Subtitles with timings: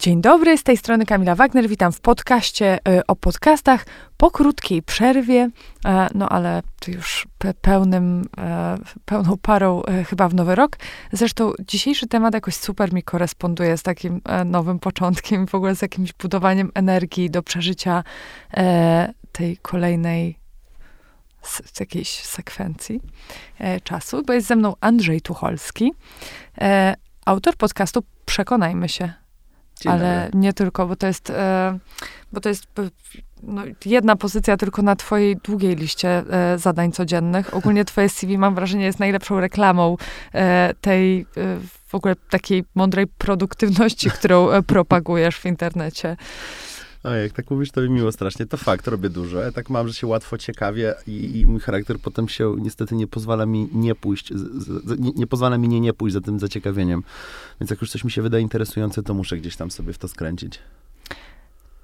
[0.00, 1.68] Dzień dobry, z tej strony Kamila Wagner.
[1.68, 5.48] Witam w podcaście y, o podcastach po krótkiej przerwie,
[5.84, 7.28] e, no ale już
[7.60, 10.76] pełnym, e, pełną parą e, chyba w nowy rok.
[11.12, 16.12] Zresztą dzisiejszy temat jakoś super mi koresponduje z takim nowym początkiem, w ogóle z jakimś
[16.12, 18.04] budowaniem energii do przeżycia
[19.32, 20.38] tej kolejnej
[21.42, 23.00] z jakiejś sekwencji
[23.84, 25.92] czasu, bo jest ze mną Andrzej Tucholski,
[27.26, 29.19] autor podcastu Przekonajmy się
[29.80, 30.38] Dzień ale dobry.
[30.38, 31.78] nie tylko, bo to jest, e,
[32.32, 32.66] bo to jest
[33.42, 37.54] no, jedna pozycja tylko na twojej długiej liście e, zadań codziennych.
[37.54, 39.96] Ogólnie twoje CV, mam wrażenie, jest najlepszą reklamą
[40.34, 41.26] e, tej
[41.86, 46.16] w ogóle takiej mądrej produktywności, którą propagujesz w internecie.
[47.02, 48.46] A jak tak mówisz, to mi miło strasznie.
[48.46, 49.40] To fakt, robię dużo.
[49.40, 53.06] Ja tak mam, że się łatwo ciekawie i, i mój charakter potem się niestety nie
[53.06, 56.40] pozwala mi nie pójść, z, z, nie, nie, pozwala mi nie, nie pójść za tym
[56.40, 57.02] zaciekawieniem.
[57.60, 60.08] Więc jak już coś mi się wydaje interesujące, to muszę gdzieś tam sobie w to
[60.08, 60.58] skręcić.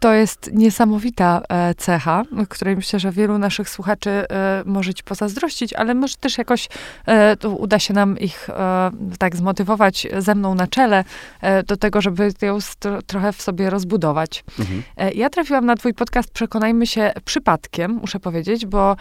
[0.01, 5.73] To jest niesamowita e, cecha, której myślę, że wielu naszych słuchaczy e, może ci pozazdrościć,
[5.73, 6.69] ale może też jakoś
[7.09, 8.49] e, uda się nam ich
[9.19, 11.05] tak zmotywować ze mną na czele
[11.67, 12.59] do tego, żeby ją
[13.07, 14.45] trochę w sobie rozbudować.
[14.59, 14.83] Mhm.
[15.15, 18.97] Ja trafiłam na twój podcast, przekonajmy się, przypadkiem, muszę powiedzieć, bo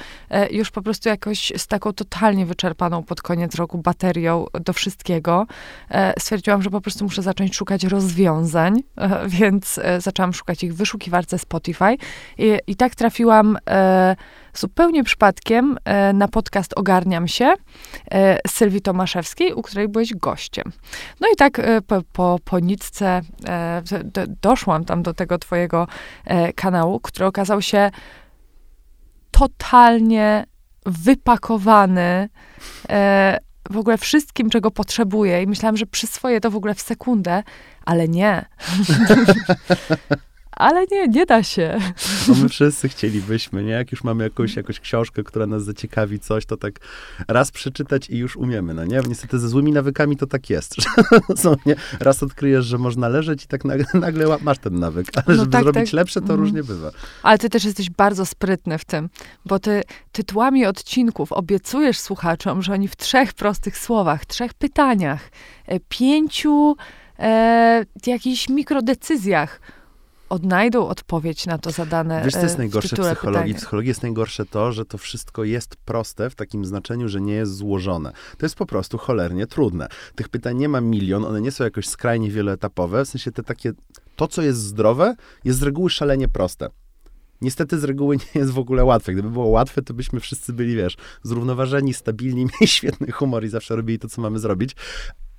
[0.52, 5.48] już po prostu jakoś z taką totalnie wyczerpaną pod koniec roku baterią do wszystkiego
[6.20, 8.84] stwierdziłam, że po prostu muszę zacząć szukać rozwiązań,
[9.28, 11.98] więc zaczęłam szukać ich wyszukiwarce Spotify.
[12.38, 14.16] I, i tak trafiłam e,
[14.54, 17.54] zupełnie przypadkiem e, na podcast Ogarniam się
[18.12, 20.72] e, z Sylwii Tomaszewskiej, u której byłeś gościem.
[21.20, 25.88] No i tak e, po, po, po e, do, doszłam tam do tego twojego
[26.26, 27.92] e, kanału, który okazał się
[29.32, 30.46] totalnie
[30.86, 32.30] wypakowany
[33.70, 35.44] w ogóle wszystkim, czego potrzebuję.
[35.44, 37.44] I myślałam, że przyswoję to w ogóle w sekundę,
[37.86, 38.46] ale nie.
[40.56, 41.80] ale nie, nie da się.
[42.28, 43.72] No my wszyscy chcielibyśmy, nie?
[43.72, 46.80] Jak już mamy jakąś, jakąś książkę, która nas zaciekawi, coś, to tak
[47.28, 49.02] raz przeczytać i już umiemy, no nie?
[49.08, 50.76] Niestety ze złymi nawykami to tak jest,
[51.44, 51.76] są, nie?
[52.00, 55.52] Raz odkryjesz, że można leżeć i tak nagle, nagle masz ten nawyk, ale no żeby
[55.52, 55.94] tak, zrobić tak.
[55.94, 56.40] lepsze, to mm.
[56.40, 56.92] różnie bywa.
[57.24, 59.10] Ale ty też jesteś bardzo sprytny w tym,
[59.46, 65.30] bo ty tytułami odcinków obiecujesz słuchaczom, że oni w trzech prostych słowach, trzech pytaniach,
[65.66, 66.76] e, pięciu
[67.20, 69.60] e, jakichś mikrodecyzjach
[70.30, 73.40] odnajdą odpowiedź na to zadane Wiesz, co jest e, najgorsze w psychologii?
[73.40, 73.54] Pytanie.
[73.54, 77.34] W psychologii jest najgorsze to, że to wszystko jest proste w takim znaczeniu, że nie
[77.34, 78.12] jest złożone.
[78.38, 79.88] To jest po prostu cholernie trudne.
[80.16, 83.72] Tych pytań nie ma milion, one nie są jakoś skrajnie wieloetapowe, w sensie te takie,
[84.16, 86.70] to co jest zdrowe, jest z reguły szalenie proste.
[87.42, 89.14] Niestety z reguły nie jest w ogóle łatwe.
[89.14, 93.76] Gdyby było łatwe, to byśmy wszyscy byli, wiesz, zrównoważeni, stabilni, mieli świetny humor i zawsze
[93.76, 94.76] robili to, co mamy zrobić.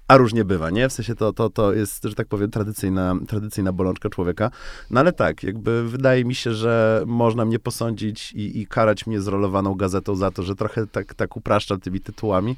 [0.08, 0.88] A różnie bywa, nie?
[0.88, 4.50] W sensie to, to, to jest, że tak powiem, tradycyjna, tradycyjna bolączka człowieka.
[4.90, 9.20] No ale tak, jakby wydaje mi się, że można mnie posądzić i, i karać mnie
[9.20, 12.56] zrolowaną gazetą za to, że trochę tak, tak upraszczam tymi tytułami.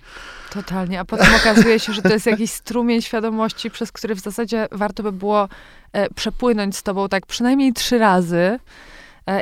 [0.50, 4.68] Totalnie, a potem okazuje się, że to jest jakiś strumień świadomości, przez który w zasadzie
[4.72, 5.48] warto by było
[5.92, 8.58] e, przepłynąć z tobą tak przynajmniej trzy razy,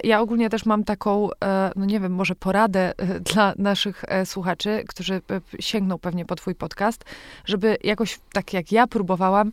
[0.05, 4.85] ja ogólnie też mam taką, e, no nie wiem, może poradę e, dla naszych słuchaczy,
[4.89, 5.21] którzy
[5.61, 7.05] sięgną pewnie po twój podcast,
[7.45, 9.53] żeby jakoś, tak jak ja próbowałam,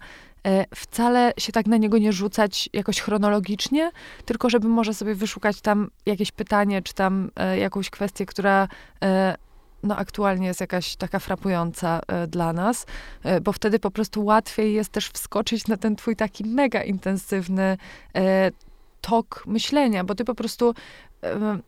[0.75, 3.91] wcale się tak na niego nie rzucać jakoś chronologicznie,
[4.25, 8.67] tylko żeby może sobie wyszukać tam jakieś pytanie, czy tam jakąś kwestię, która
[9.83, 12.85] no, aktualnie jest jakaś taka frapująca dla nas,
[13.41, 17.77] bo wtedy po prostu łatwiej jest też wskoczyć na ten twój taki mega intensywny
[19.03, 20.73] tok myślenia, bo ty po prostu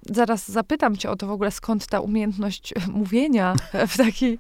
[0.09, 3.55] zaraz zapytam cię o to w ogóle, skąd ta umiejętność mówienia
[3.87, 4.37] w taki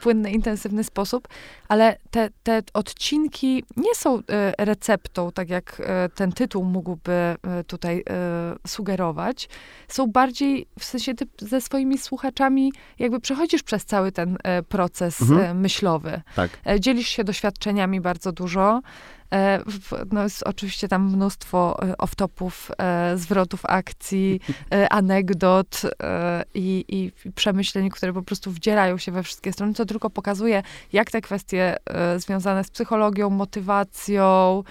[0.00, 1.28] płynny, intensywny sposób,
[1.68, 7.36] ale te, te odcinki nie są e, receptą, tak jak e, ten tytuł mógłby e,
[7.66, 8.04] tutaj
[8.66, 9.48] sugerować.
[9.88, 14.38] Są bardziej, w sensie ty ze swoimi słuchaczami jakby przechodzisz przez cały ten
[14.68, 15.60] proces mhm.
[15.60, 16.22] myślowy.
[16.36, 16.50] Tak.
[16.80, 18.82] Dzielisz się doświadczeniami bardzo dużo.
[20.12, 22.70] No jest oczywiście tam mnóstwo off-topów,
[23.16, 24.40] zwrotów akcji,
[24.70, 29.86] E, anegdot e, i, i przemyśleń, które po prostu wdzierają się we wszystkie strony, co
[29.86, 34.62] tylko pokazuje, jak te kwestie e, związane z psychologią, motywacją,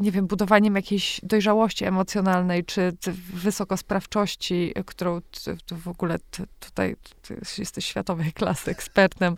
[0.00, 2.92] nie wiem, budowaniem jakiejś dojrzałości emocjonalnej, czy
[3.34, 9.36] wysokosprawczości, którą ty, w ogóle ty, tutaj ty jesteś światowej klasy ekspertem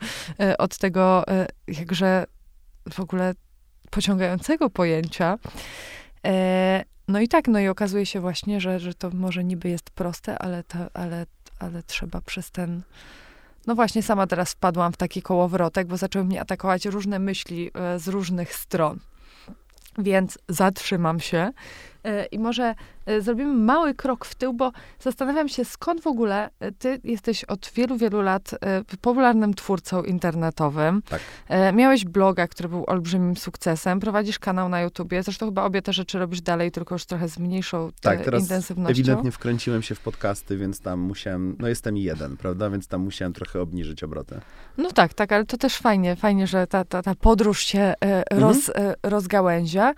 [0.58, 1.24] od tego
[1.68, 2.26] jakże
[2.90, 3.34] w ogóle
[3.90, 5.38] pociągającego pojęcia.
[7.08, 10.38] No i tak, no i okazuje się właśnie, że, że to może niby jest proste,
[10.38, 11.26] ale, to, ale,
[11.58, 12.82] ale trzeba przez ten.
[13.66, 17.98] No właśnie, sama teraz wpadłam w taki kołowrotek, bo zaczęły mnie atakować różne myśli e,
[17.98, 18.98] z różnych stron.
[19.98, 21.52] Więc zatrzymam się e,
[22.30, 22.74] i może
[23.06, 27.44] e, zrobimy mały krok w tył, bo zastanawiam się, skąd w ogóle e, ty jesteś
[27.44, 28.50] od wielu, wielu lat
[29.00, 31.02] popularnym twórcą internetowym.
[31.02, 31.20] Tak.
[31.72, 36.18] Miałeś bloga, który był olbrzymim sukcesem, prowadzisz kanał na YouTubie, zresztą chyba obie te rzeczy
[36.18, 38.92] robisz dalej, tylko już trochę z mniejszą tak, teraz intensywnością.
[38.92, 43.32] ewidentnie wkręciłem się w podcasty, więc tam musiałem, no jestem jeden, prawda, więc tam musiałem
[43.32, 44.40] trochę obniżyć obroty.
[44.78, 48.24] No tak, tak, ale to też fajnie, fajnie, że ta, ta, ta podróż się e,
[48.30, 48.94] roz, mhm.
[49.02, 49.94] e, rozgałęzia.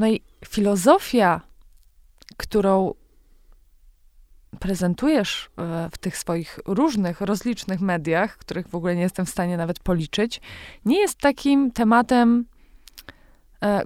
[0.00, 1.40] E, no i filozofia,
[2.36, 2.94] którą
[4.58, 5.50] prezentujesz
[5.92, 10.40] w tych swoich różnych, rozlicznych mediach, których w ogóle nie jestem w stanie nawet policzyć,
[10.84, 12.44] nie jest takim tematem,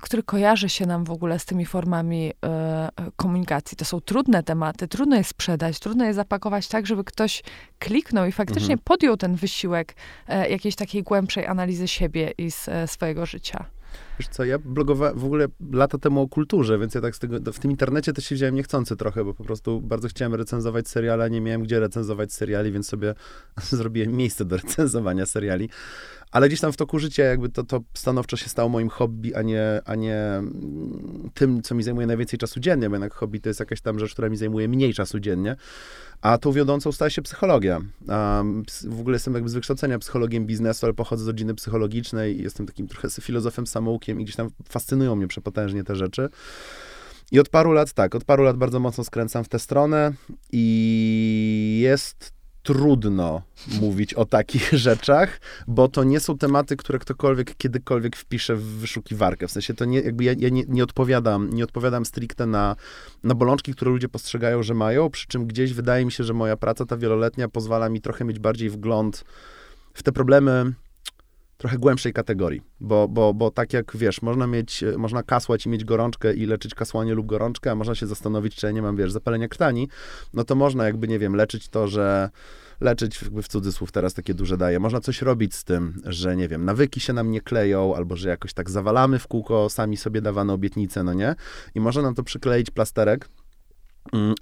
[0.02, 2.32] który kojarzy się nam w ogóle z tymi formami
[3.16, 3.76] komunikacji.
[3.76, 7.42] To są trudne tematy, trudno je sprzedać, trudno je zapakować tak, żeby ktoś
[7.78, 8.78] kliknął i faktycznie mhm.
[8.84, 9.94] podjął ten wysiłek
[10.50, 12.50] jakiejś takiej głębszej analizy siebie i
[12.86, 13.64] swojego życia.
[14.18, 17.52] Wiesz co, ja blogowałem w ogóle lata temu o kulturze, więc ja tak z tego,
[17.52, 21.24] w tym internecie też się wziąłem niechcący trochę, bo po prostu bardzo chciałem recenzować seriale,
[21.24, 23.14] a nie miałem gdzie recenzować seriali, więc sobie
[23.70, 25.68] zrobiłem miejsce do recenzowania seriali.
[26.34, 29.42] Ale gdzieś tam w toku życia jakby to, to stanowczo się stało moim hobby, a
[29.42, 33.48] nie, a nie mm, tym, co mi zajmuje najwięcej czasu dziennie, bo jednak hobby to
[33.48, 35.56] jest jakaś tam rzecz, która mi zajmuje mniej czasu dziennie.
[36.20, 37.80] A tą wiodącą stała się psychologia.
[38.84, 42.66] W ogóle jestem jakby z wykształcenia psychologiem biznesu, ale pochodzę z rodziny psychologicznej i jestem
[42.66, 46.28] takim trochę filozofem samoukiem i gdzieś tam fascynują mnie przepotężnie te rzeczy.
[47.32, 50.12] I od paru lat, tak, od paru lat bardzo mocno skręcam w tę stronę
[50.52, 52.32] i jest
[52.64, 53.42] trudno
[53.80, 59.48] mówić o takich rzeczach, bo to nie są tematy, które ktokolwiek kiedykolwiek wpisze w wyszukiwarkę.
[59.48, 62.76] W sensie to nie, jakby ja, ja nie, nie, odpowiadam, nie odpowiadam stricte na,
[63.22, 66.56] na bolączki, które ludzie postrzegają, że mają, przy czym gdzieś wydaje mi się, że moja
[66.56, 69.24] praca ta wieloletnia pozwala mi trochę mieć bardziej wgląd
[69.94, 70.72] w te problemy
[71.64, 75.84] trochę głębszej kategorii, bo, bo, bo tak jak wiesz, można mieć, można kasłać i mieć
[75.84, 79.12] gorączkę i leczyć kasłanie lub gorączkę, a można się zastanowić, czy ja nie mam, wiesz,
[79.12, 79.88] zapalenia krtani,
[80.34, 82.30] no to można jakby, nie wiem, leczyć to, że
[82.80, 84.80] leczyć, jakby w cudzysłów teraz takie duże daje.
[84.80, 88.28] Można coś robić z tym, że nie wiem, nawyki się nam nie kleją, albo że
[88.28, 91.34] jakoś tak zawalamy w kółko sami sobie dawane obietnice, no nie?
[91.74, 93.28] I można nam to przykleić plasterek,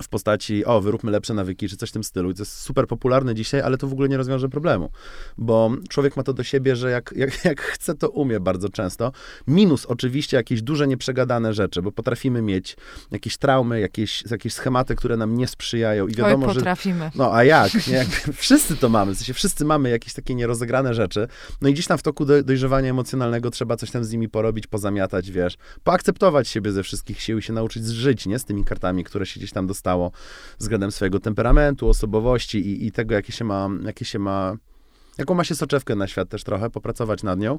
[0.02, 2.30] w postaci, o, wyróbmy lepsze nawyki, czy coś w tym stylu.
[2.30, 4.90] I to jest super popularne dzisiaj, ale to w ogóle nie rozwiąże problemu,
[5.38, 9.12] bo człowiek ma to do siebie, że jak, jak, jak chce, to umie bardzo często.
[9.46, 12.76] Minus oczywiście jakieś duże nieprzegadane rzeczy, bo potrafimy mieć
[13.10, 17.04] jakieś traumy, jakieś, jakieś schematy, które nam nie sprzyjają i wiadomo, Oj, potrafimy.
[17.04, 17.10] że...
[17.14, 17.86] No, a jak?
[17.86, 18.06] Nie?
[18.34, 21.28] wszyscy to mamy, w sensie wszyscy mamy jakieś takie nierozegrane rzeczy,
[21.60, 25.30] no i gdzieś tam w toku dojrzewania emocjonalnego trzeba coś tam z nimi porobić, pozamiatać,
[25.30, 28.38] wiesz, poakceptować siebie ze wszystkich sił i się nauczyć żyć, nie?
[28.38, 30.12] Z tymi kartami, które się gdzieś tam dostało
[30.58, 34.56] względem swojego temperamentu, osobowości i, i tego, jakie się ma, jakie się ma,
[35.18, 37.58] jaką ma się soczewkę na świat też trochę, popracować nad nią.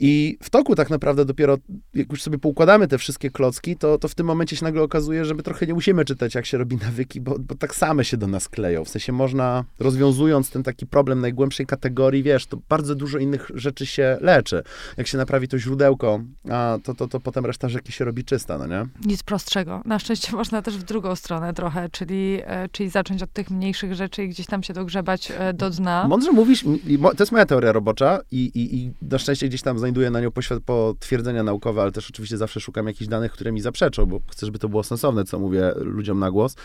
[0.00, 1.58] I w toku tak naprawdę dopiero,
[1.94, 5.24] jak już sobie poukładamy te wszystkie klocki, to, to w tym momencie się nagle okazuje,
[5.24, 8.16] że my trochę nie musimy czytać, jak się robi nawyki, bo, bo tak same się
[8.16, 8.84] do nas kleją.
[8.84, 13.86] W sensie można, rozwiązując ten taki problem najgłębszej kategorii, wiesz, to bardzo dużo innych rzeczy
[13.86, 14.62] się leczy.
[14.96, 16.20] Jak się naprawi to źródełko,
[16.50, 18.86] a to, to, to potem reszta rzeki się robi czysta, no nie?
[19.06, 19.82] Nic prostszego.
[19.84, 23.94] Na szczęście można też w drugą stronę trochę, czyli, e, czyli zacząć od tych mniejszych
[23.94, 26.08] rzeczy i gdzieś tam się dogrzebać e, do dna.
[26.08, 26.64] Mądrze mówisz,
[27.00, 30.30] to jest moja teoria robocza i, i, i na szczęście gdzieś tam znajduję na nią
[30.64, 34.58] potwierdzenia naukowe, ale też oczywiście zawsze szukam jakichś danych, które mi zaprzeczą, bo chcę, żeby
[34.58, 36.56] to było sensowne, co mówię ludziom na głos.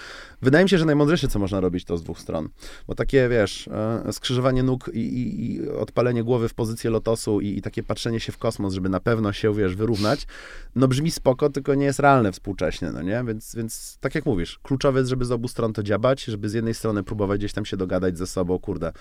[0.42, 2.50] Wydaje mi się, że najmądrzejsze, co można robić, to z dwóch stron.
[2.88, 7.58] Bo takie, wiesz, e, skrzyżowanie nóg i, i, i odpalenie głowy w pozycję lotosu i,
[7.58, 10.28] i, takie patrzenie się w kosmos, żeby na pewno się, wiesz, wyrównać,
[10.76, 13.24] no brzmi spoko, tylko nie jest realne współcześnie, no nie?
[13.28, 16.54] Więc, więc tak jak mówisz, kluczowe jest, żeby z obu stron to dziabać, żeby z
[16.54, 18.92] jednej strony próbować gdzieś tam się dogadać ze sobą, kurde,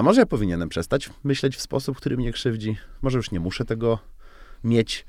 [0.00, 2.76] a może ja powinienem przestać myśleć w sposób, który mnie krzywdzi?
[3.02, 3.98] Może już nie muszę tego
[4.64, 5.04] mieć?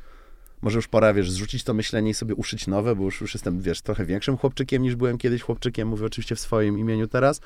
[0.61, 3.61] Może już pora, wiesz, zrzucić to myślenie i sobie uszyć nowe, bo już, już jestem,
[3.61, 7.41] wiesz, trochę większym chłopczykiem niż byłem kiedyś chłopczykiem, mówię oczywiście w swoim imieniu teraz.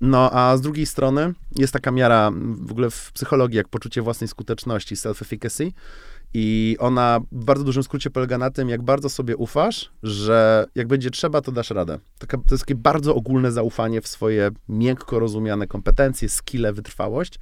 [0.00, 4.28] No, a z drugiej strony jest taka miara w ogóle w psychologii, jak poczucie własnej
[4.28, 5.72] skuteczności, self-efficacy,
[6.34, 10.88] i ona w bardzo dużym skrócie polega na tym, jak bardzo sobie ufasz, że jak
[10.88, 11.98] będzie trzeba, to dasz radę.
[12.18, 17.38] Taka, to jest takie bardzo ogólne zaufanie w swoje miękko rozumiane kompetencje, skille, wytrwałość.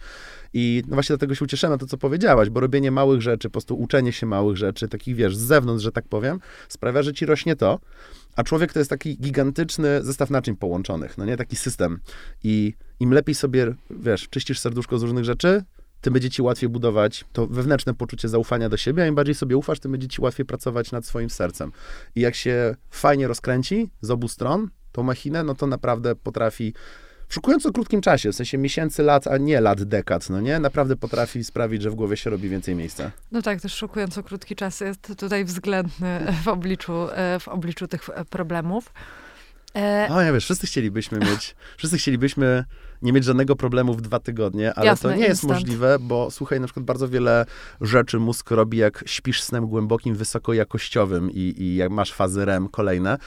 [0.54, 3.52] I no właśnie dlatego się ucieszyłem na to, co powiedziałaś, bo robienie małych rzeczy, po
[3.52, 7.26] prostu uczenie się małych rzeczy, takich wiesz, z zewnątrz, że tak powiem, sprawia, że ci
[7.26, 7.78] rośnie to.
[8.36, 11.36] A człowiek to jest taki gigantyczny zestaw naczyń połączonych, no nie?
[11.36, 11.98] Taki system.
[12.44, 15.62] I im lepiej sobie, wiesz, czyścisz serduszko z różnych rzeczy,
[16.00, 19.56] tym będzie ci łatwiej budować to wewnętrzne poczucie zaufania do siebie, a im bardziej sobie
[19.56, 21.72] ufasz, tym będzie ci łatwiej pracować nad swoim sercem.
[22.14, 26.74] I jak się fajnie rozkręci z obu stron tą machinę, no to naprawdę potrafi
[27.28, 30.58] w szokująco krótkim czasie, w sensie miesięcy, lat, a nie lat, dekad, no nie?
[30.58, 33.10] Naprawdę potrafi sprawić, że w głowie się robi więcej miejsca.
[33.32, 38.08] No tak, też szokująco krótki czas jest tutaj względny w obliczu, e, w obliczu tych
[38.14, 38.92] e, problemów.
[39.76, 40.08] E...
[40.10, 42.64] O, ja wiesz, wszyscy chcielibyśmy mieć, wszyscy chcielibyśmy
[43.02, 46.60] nie mieć żadnego problemu w dwa tygodnie, ale Jasne, to nie jest możliwe, bo słuchaj,
[46.60, 47.46] na przykład bardzo wiele
[47.80, 53.18] rzeczy mózg robi, jak śpisz snem głębokim, wysokojakościowym i, i jak masz fazy REM kolejne,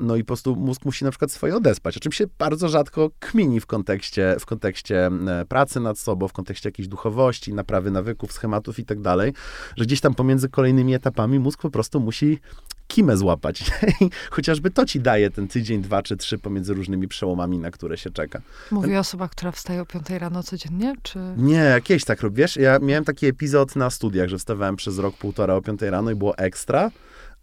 [0.00, 3.10] no i po prostu mózg musi na przykład swoje odespać, o czym się bardzo rzadko
[3.18, 5.10] kmini w kontekście, w kontekście
[5.48, 9.32] pracy nad sobą, w kontekście jakiejś duchowości, naprawy nawyków, schematów i tak dalej,
[9.76, 12.38] że gdzieś tam pomiędzy kolejnymi etapami mózg po prostu musi
[12.88, 13.64] kimę złapać.
[14.30, 18.10] Chociażby to ci daje ten tydzień, dwa czy trzy pomiędzy różnymi przełomami, na które się
[18.10, 18.40] czeka.
[18.70, 21.18] Mówi osoba, która wstaje o 5 rano codziennie, czy...
[21.36, 22.36] Nie, kiedyś tak robię.
[22.36, 26.10] Wiesz, ja miałem taki epizod na studiach, że wstawałem przez rok, półtora o 5 rano
[26.10, 26.90] i było ekstra,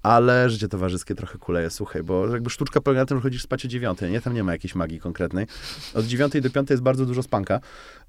[0.04, 3.66] ale życie towarzyskie trochę kuleje, słuchaj, bo jakby sztuczka polega na tym, że chodzisz spać
[3.66, 4.22] o dziewiątej, nie?
[4.22, 5.48] Tam nie ma jakiejś magii konkretnej.
[5.94, 7.60] Od dziewiątej do piątej jest bardzo dużo spanka,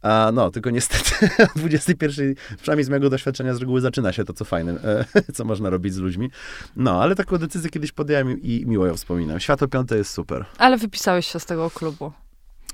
[0.02, 4.32] a no, tylko niestety o 21, przynajmniej z mojego doświadczenia z reguły zaczyna się to,
[4.32, 6.30] co fajne, e, co można robić z ludźmi.
[6.76, 9.40] No, ale taką decyzję kiedyś podjąłem i miło ją wspominam.
[9.40, 10.44] Światło piąte jest super.
[10.58, 12.12] Ale wypisałeś się z tego klubu.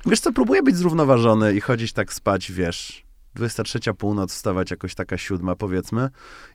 [0.06, 3.07] Wiesz co, próbuję być zrównoważony i chodzić tak spać, wiesz,
[3.38, 6.08] 23 północ, wstawać jakoś taka siódma, powiedzmy.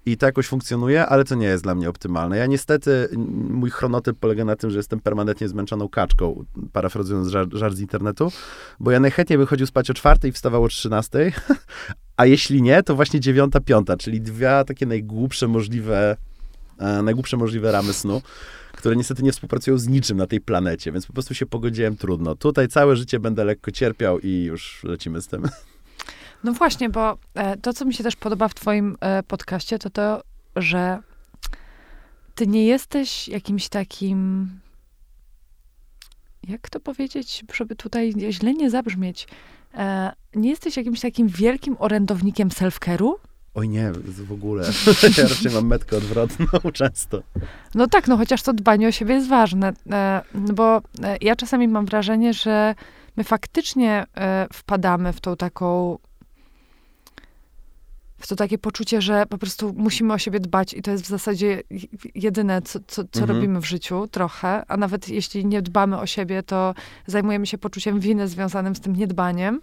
[0.05, 2.37] I to jakoś funkcjonuje, ale to nie jest dla mnie optymalne.
[2.37, 3.09] Ja niestety,
[3.49, 8.31] mój chronotyp polega na tym, że jestem permanentnie zmęczoną kaczką, parafrazując żart, żart z internetu,
[8.79, 11.31] bo ja najchętniej bym chodził spać o czwartej i wstawał o 13,
[12.17, 16.17] a jeśli nie, to właśnie dziewiąta, piąta, czyli dwie takie najgłupsze możliwe,
[16.79, 18.21] e, najgłupsze możliwe ramy snu
[18.77, 22.35] które niestety nie współpracują z niczym na tej planecie, więc po prostu się pogodziłem trudno.
[22.35, 25.43] Tutaj całe życie będę lekko cierpiał i już lecimy z tym.
[26.43, 29.89] No właśnie, bo e, to, co mi się też podoba w twoim e, podcaście, to
[29.89, 30.23] to,
[30.55, 30.99] że
[32.35, 34.49] ty nie jesteś jakimś takim
[36.47, 39.27] jak to powiedzieć, żeby tutaj źle nie zabrzmieć,
[39.73, 43.13] e, nie jesteś jakimś takim wielkim orędownikiem self-care'u,
[43.55, 43.91] Oj nie,
[44.27, 44.63] w ogóle.
[45.17, 47.23] Ja raczej mam metkę odwrotną często.
[47.75, 50.21] No tak, no chociaż to dbanie o siebie jest ważne, e,
[50.53, 50.81] bo
[51.21, 52.75] ja czasami mam wrażenie, że
[53.17, 55.97] my faktycznie e, wpadamy w tą taką
[58.23, 61.07] w to takie poczucie, że po prostu musimy o siebie dbać i to jest w
[61.07, 61.63] zasadzie
[62.15, 63.37] jedyne, co, co, co mhm.
[63.37, 66.75] robimy w życiu trochę, a nawet jeśli nie dbamy o siebie, to
[67.07, 69.61] zajmujemy się poczuciem winy związanym z tym niedbaniem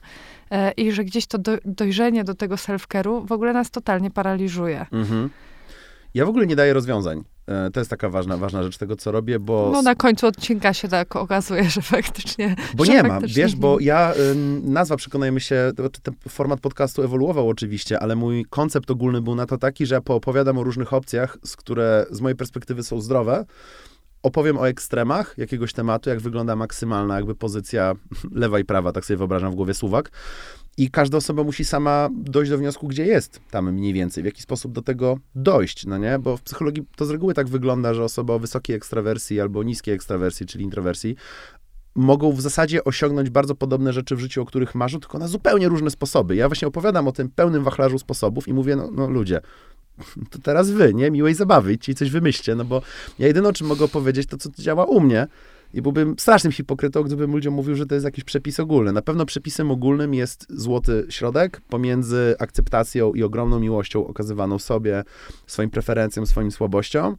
[0.51, 4.87] e, i że gdzieś to do, dojrzenie do tego self-care'u w ogóle nas totalnie paraliżuje.
[4.93, 5.31] Mhm.
[6.15, 7.25] Ja w ogóle nie daję rozwiązań.
[7.51, 9.71] E, to jest taka ważna, ważna rzecz tego, co robię, bo...
[9.73, 12.57] No na końcu odcinka się tak okazuje, że faktycznie...
[12.75, 14.15] Bo nie ma, wiesz, bo ja,
[14.63, 19.59] nazwa, przekonajmy się, ten format podcastu ewoluował oczywiście, ale mój koncept ogólny był na to
[19.59, 23.45] taki, że ja poopowiadam o różnych opcjach, z które z mojej perspektywy są zdrowe,
[24.23, 27.95] opowiem o ekstremach jakiegoś tematu, jak wygląda maksymalna jakby pozycja
[28.33, 30.11] lewa i prawa, tak sobie wyobrażam w głowie suwak.
[30.77, 34.43] I każda osoba musi sama dojść do wniosku, gdzie jest tam mniej więcej, w jaki
[34.43, 36.19] sposób do tego dojść, no nie?
[36.19, 39.95] Bo w psychologii to z reguły tak wygląda, że osoba o wysokiej ekstrawersji albo niskiej
[39.95, 41.17] ekstrawersji, czyli introwersji,
[41.95, 45.69] mogą w zasadzie osiągnąć bardzo podobne rzeczy w życiu, o których marzą, tylko na zupełnie
[45.69, 46.37] różne sposoby.
[46.37, 49.41] Ja właśnie opowiadam o tym pełnym wachlarzu sposobów i mówię, no, no ludzie,
[50.31, 51.11] to teraz wy, nie?
[51.11, 52.83] Miłej zabawy, ci coś wymyślcie, no bo
[53.19, 55.27] ja jedyne, o czym mogę powiedzieć, to co działa u mnie,
[55.75, 58.93] i byłbym strasznym hipokrytą, gdybym ludziom mówił, że to jest jakiś przepis ogólny.
[58.93, 65.05] Na pewno przepisem ogólnym jest złoty środek pomiędzy akceptacją i ogromną miłością okazywaną sobie,
[65.47, 67.17] swoim preferencjom, swoim słabościom,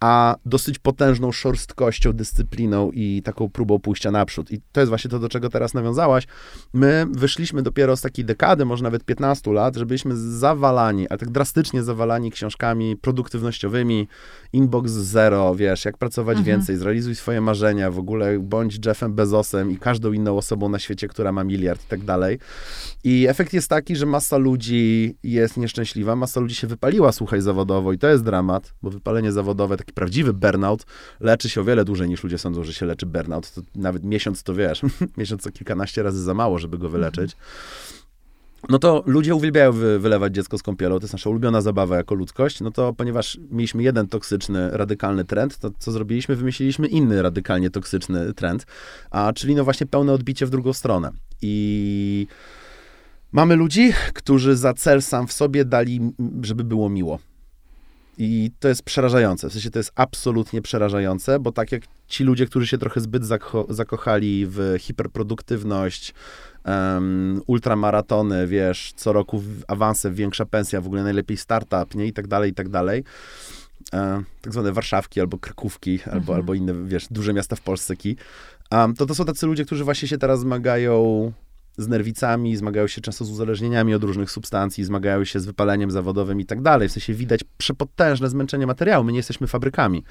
[0.00, 4.50] a dosyć potężną szorstkością, dyscypliną i taką próbą pójścia naprzód.
[4.50, 6.26] I to jest właśnie to, do czego teraz nawiązałaś.
[6.72, 11.30] My wyszliśmy dopiero z takiej dekady, może nawet 15 lat, że byliśmy zawalani, a tak
[11.30, 14.08] drastycznie zawalani książkami produktywnościowymi,
[14.52, 16.56] inbox zero, wiesz, jak pracować mhm.
[16.56, 21.08] więcej, zrealizuj swoje marzenia, w ogóle bądź Jeffem Bezosem i każdą inną osobą na świecie,
[21.08, 22.38] która ma miliard i tak dalej.
[23.04, 27.92] I efekt jest taki, że masa ludzi jest nieszczęśliwa, masa ludzi się wypaliła, słuchaj, zawodowo
[27.92, 30.86] i to jest dramat, bo wypalenie zawodowe, taki prawdziwy burnout,
[31.20, 33.50] leczy się o wiele dłużej niż ludzie sądzą, że się leczy burnout.
[33.50, 34.82] To nawet miesiąc to wiesz,
[35.18, 37.36] miesiąc to kilkanaście razy za mało, żeby go wyleczyć.
[38.68, 42.14] No to ludzie uwielbiają wy, wylewać dziecko z kąpielą, to jest nasza ulubiona zabawa jako
[42.14, 46.36] ludzkość, no to ponieważ mieliśmy jeden toksyczny, radykalny trend, to co zrobiliśmy?
[46.36, 48.66] Wymyśliliśmy inny radykalnie toksyczny trend,
[49.10, 51.10] a czyli no właśnie pełne odbicie w drugą stronę.
[51.42, 52.26] I
[53.32, 56.00] mamy ludzi, którzy za cel sam w sobie dali,
[56.42, 57.18] żeby było miło.
[58.20, 59.48] I to jest przerażające.
[59.48, 63.24] W sensie to jest absolutnie przerażające, bo tak jak ci ludzie, którzy się trochę zbyt
[63.24, 66.14] zako zakochali w hiperproduktywność,
[66.64, 72.26] um, ultramaratony, wiesz, co roku awanse, większa pensja, w ogóle najlepiej startup, nie, i tak
[72.26, 73.04] dalej, i tak dalej.
[73.92, 76.14] e, tak zwane Warszawki albo Krakówki, Mhm.
[76.16, 78.16] albo, albo inne, wiesz, duże miasta w Polsce, ki,
[78.72, 81.32] um, to to są tacy ludzie, którzy właśnie się teraz zmagają
[81.78, 86.40] z nerwicami, zmagają się często z uzależnieniami od różnych substancji, zmagają się z wypaleniem zawodowym
[86.40, 86.88] i tak dalej.
[86.88, 89.04] W sensie widać przepotężne zmęczenie materiału.
[89.04, 90.04] My nie jesteśmy fabrykami.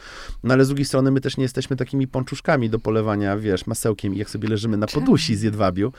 [0.43, 4.15] No ale z drugiej strony my też nie jesteśmy takimi pączuszkami do polewania, wiesz, masełkiem
[4.15, 5.93] i jak sobie leżymy na podusi z jedwabiu.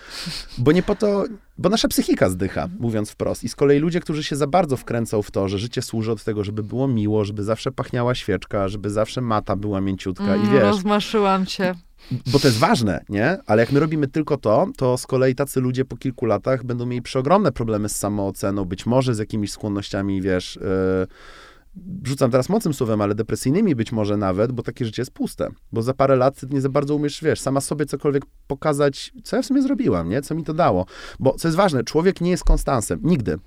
[0.59, 1.25] Bo nie po to,
[1.59, 3.45] bo nasza psychika zdycha, mówiąc wprost.
[3.45, 6.25] I z kolei ludzie, którzy się za bardzo wkręcą w to, że życie służy od
[6.25, 10.53] tego, żeby było miło, żeby zawsze pachniała świeczka, żeby zawsze mata była mięciutka i Mm,
[10.53, 11.75] wiesz, Rozmaszyłam się.
[12.33, 13.39] Bo to jest ważne, nie?
[13.47, 16.87] Ale jak my robimy tylko to, to z kolei tacy ludzie po kilku latach będą
[16.87, 21.07] mieli przeogromne problemy z samooceną, być może z jakimiś skłonnościami, wiesz, yy,
[22.05, 25.49] rzucam teraz mocnym słowem, ale depresyjnymi być może nawet, bo takie życie jest puste.
[25.73, 29.43] Bo za parę lat nie za bardzo umiesz, wiesz, sama sobie cokolwiek pokazać, co ja
[29.43, 30.23] w sumie zrobiłam, nie?
[30.23, 30.87] Co mi to dało.
[31.21, 33.01] Bo co jest ważne, człowiek nie jest konstansem.
[33.03, 33.39] Nigdy.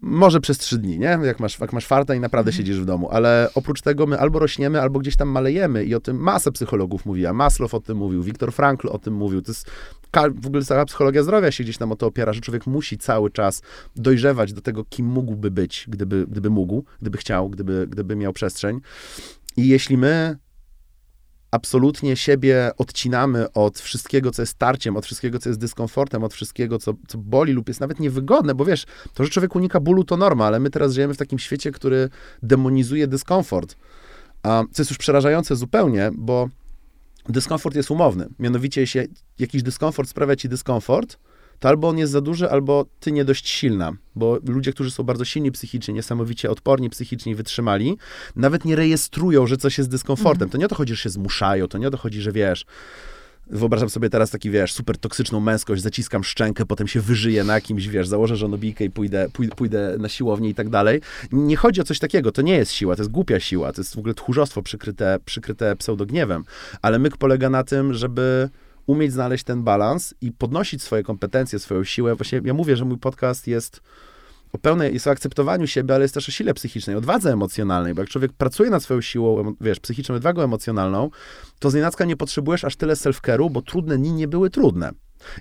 [0.00, 1.18] Może przez trzy dni, nie?
[1.22, 2.56] Jak masz, jak masz farta i naprawdę Mhm.
[2.56, 3.08] siedzisz w domu.
[3.10, 7.06] Ale oprócz tego my albo rośniemy, albo gdzieś tam malejemy i o tym masę psychologów
[7.06, 7.32] mówiła.
[7.32, 9.42] Maslow o tym mówił, Viktor Frankl o tym mówił.
[9.42, 9.70] To jest,
[10.34, 13.30] w ogóle cała psychologia zdrowia się gdzieś tam o to opiera, że człowiek musi cały
[13.30, 13.62] czas
[13.96, 18.80] dojrzewać do tego, kim mógłby być, gdyby, gdyby mógł, gdyby chciał, gdyby, gdyby miał przestrzeń.
[19.56, 20.36] I jeśli my
[21.54, 26.78] absolutnie siebie odcinamy od wszystkiego, co jest starciem, od wszystkiego, co jest dyskomfortem, od wszystkiego,
[26.78, 30.16] co, co boli lub jest nawet niewygodne, bo wiesz, to, że człowiek unika bólu, to
[30.16, 32.08] norma, ale my teraz żyjemy w takim świecie, który
[32.42, 33.76] demonizuje dyskomfort.
[34.42, 36.48] A, co jest już przerażające zupełnie, bo
[37.28, 38.28] dyskomfort jest umowny.
[38.38, 39.00] Mianowicie, jeśli
[39.38, 41.18] jakiś dyskomfort sprawia ci dyskomfort,
[41.58, 43.92] to albo on jest za duży, albo ty nie dość silna.
[44.16, 47.98] Bo ludzie, którzy są bardzo silni psychicznie, niesamowicie odporni psychicznie wytrzymali,
[48.36, 50.50] nawet nie rejestrują, że coś jest dyskomfortem.
[50.50, 52.66] To nie o to chodzi, że się zmuszają, to nie o to chodzi, że wiesz,
[53.46, 57.88] wyobrażam sobie teraz taki, wiesz, super toksyczną męskość, zaciskam szczękę, potem się wyżyję na kimś,
[57.88, 61.00] wiesz, założę żonobijkę i pójdę, pójdę, pójdę na siłownię i tak dalej.
[61.32, 63.94] Nie chodzi o coś takiego, to nie jest siła, to jest głupia siła, to jest
[63.94, 66.44] w ogóle tchórzostwo przykryte, przykryte pseudogniewem.
[66.82, 68.48] Ale myk polega na tym, żeby
[68.86, 72.14] umieć znaleźć ten balans i podnosić swoje kompetencje, swoją siłę.
[72.14, 73.80] Właśnie ja mówię, że mój podcast jest
[74.52, 78.02] o pełnej, jest o akceptowaniu siebie, ale jest też o sile psychicznej, odwadze emocjonalnej, bo
[78.02, 81.10] jak człowiek pracuje nad swoją siłą, wiesz, psychiczną odwagą emocjonalną,
[81.58, 84.90] to z nienacka nie potrzebujesz aż tyle self-care'u, bo trudne dni nie były trudne.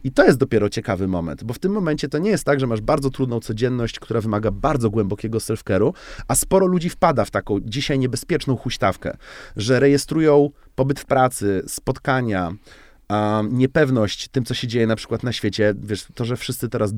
[0.04, 2.68] I to jest dopiero ciekawy moment, bo w tym momencie to nie jest tak, że
[2.68, 5.94] masz bardzo trudną codzienność, która wymaga bardzo głębokiego self-care'u,
[6.28, 9.18] a sporo ludzi wpada w taką dzisiaj niebezpieczną huśtawkę,
[9.56, 12.52] że rejestrują pobyt w pracy, spotkania,
[13.08, 16.92] a, niepewność tym, co się dzieje na przykład na świecie, wiesz, to, że wszyscy teraz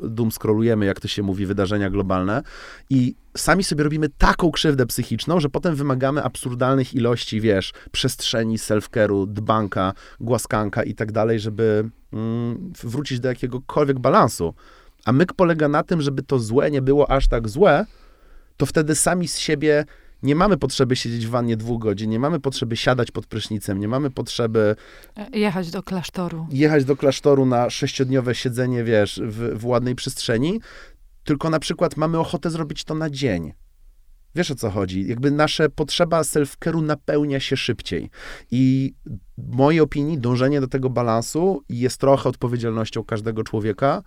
[0.00, 2.42] doom scrollujemy, jak to się mówi, wydarzenia globalne
[2.90, 9.26] i sami sobie robimy taką krzywdę psychiczną, że potem wymagamy absurdalnych ilości, wiesz, przestrzeni, self-care'u,
[9.26, 14.54] dbanka, głaskanka i tak dalej, żeby mm, wrócić do jakiegokolwiek balansu.
[15.04, 17.86] A myk polega na tym, żeby to złe nie było aż tak złe,
[18.56, 19.84] to wtedy sami z siebie
[20.22, 23.88] nie mamy potrzeby siedzieć w wannie dwóch godzin, nie mamy potrzeby siadać pod prysznicem, nie
[23.88, 24.76] mamy potrzeby
[25.32, 26.46] Jechać do klasztoru.
[26.50, 30.60] jechać do klasztoru na sześciodniowe siedzenie, wiesz, w, w ładnej przestrzeni,
[31.24, 33.52] tylko na przykład mamy ochotę zrobić to na dzień.
[34.34, 35.08] Wiesz o co chodzi?
[35.08, 38.10] Jakby nasza potrzeba self-care'u napełnia się szybciej.
[38.50, 38.94] I
[39.38, 44.02] w mojej opinii dążenie do tego balansu jest trochę odpowiedzialnością każdego człowieka,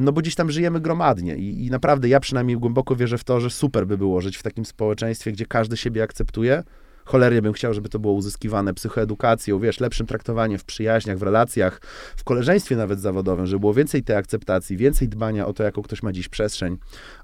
[0.00, 3.40] no bo gdzieś tam żyjemy gromadnie I, i naprawdę ja przynajmniej głęboko wierzę w to,
[3.40, 6.62] że super by było żyć w takim społeczeństwie, gdzie każdy siebie akceptuje.
[7.04, 11.80] Cholernie bym chciał, żeby to było uzyskiwane psychoedukacją, wiesz, lepszym traktowaniem w przyjaźniach, w relacjach,
[12.16, 16.02] w koleżeństwie nawet zawodowym, żeby było więcej tej akceptacji, więcej dbania o to, jaką ktoś
[16.02, 16.76] ma dziś przestrzeń,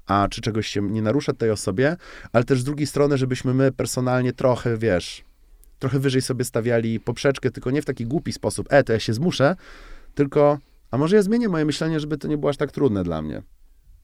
[0.05, 1.95] a czy czegoś się nie narusza tej osobie,
[2.33, 5.23] ale też z drugiej strony, żebyśmy my personalnie trochę, wiesz,
[5.79, 9.13] trochę wyżej sobie stawiali poprzeczkę, tylko nie w taki głupi sposób, e, to ja się
[9.13, 9.55] zmuszę,
[10.15, 10.57] tylko,
[10.91, 13.43] a może ja zmienię moje myślenie, żeby to nie było aż tak trudne dla mnie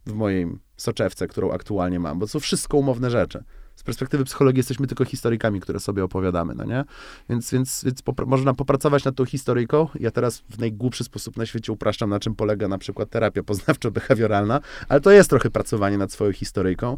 [0.06, 3.44] w mojej soczewce, którą aktualnie mam, bo to są wszystko umowne rzeczy.
[3.76, 6.84] Z perspektywy psychologii jesteśmy tylko historykami, które sobie opowiadamy, no nie?
[7.30, 9.88] Więc, więc, więc można popracować nad tą historyjką.
[10.00, 14.60] Ja teraz w najgłupszy sposób na świecie upraszczam, na czym polega na przykład terapia poznawczo-behawioralna,
[14.90, 16.98] ale to jest trochę pracowanie nad swoją historyjką.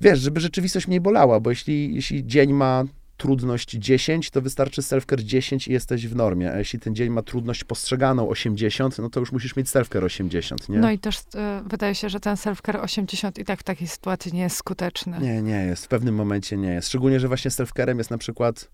[0.00, 2.84] Wiesz, żeby rzeczywistość mniej bolała, bo jeśli, jeśli dzień ma
[3.22, 7.22] trudność 10, to wystarczy self-care 10 i jesteś w normie, a jeśli ten dzień ma
[7.22, 10.78] trudność postrzeganą 80, no to już musisz mieć self-care 80, nie?
[10.78, 14.32] No i też e, wydaje się, że ten self-care 80 i tak w takiej sytuacji
[14.32, 15.18] nie jest skuteczny.
[15.20, 15.84] Nie, nie jest.
[15.84, 16.88] W pewnym momencie nie jest.
[16.88, 18.68] Szczególnie, że właśnie self-carem jest na przykład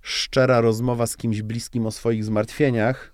[0.00, 3.12] szczera rozmowa z kimś bliskim o swoich zmartwieniach,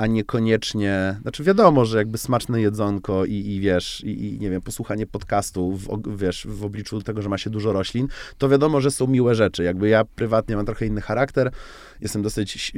[0.00, 4.62] a niekoniecznie, znaczy wiadomo, że jakby smaczne jedzonko i, i wiesz, i, i nie wiem,
[4.62, 8.08] posłuchanie podcastu, w, wiesz, w obliczu tego, że ma się dużo roślin,
[8.38, 9.64] to wiadomo, że są miłe rzeczy.
[9.64, 11.50] Jakby ja prywatnie mam trochę inny charakter
[12.00, 12.72] jestem dosyć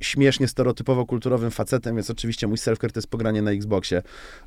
[0.00, 4.02] śmiesznie, stereotypowo kulturowym facetem, więc oczywiście mój self-care to jest pogranie na Xboxie.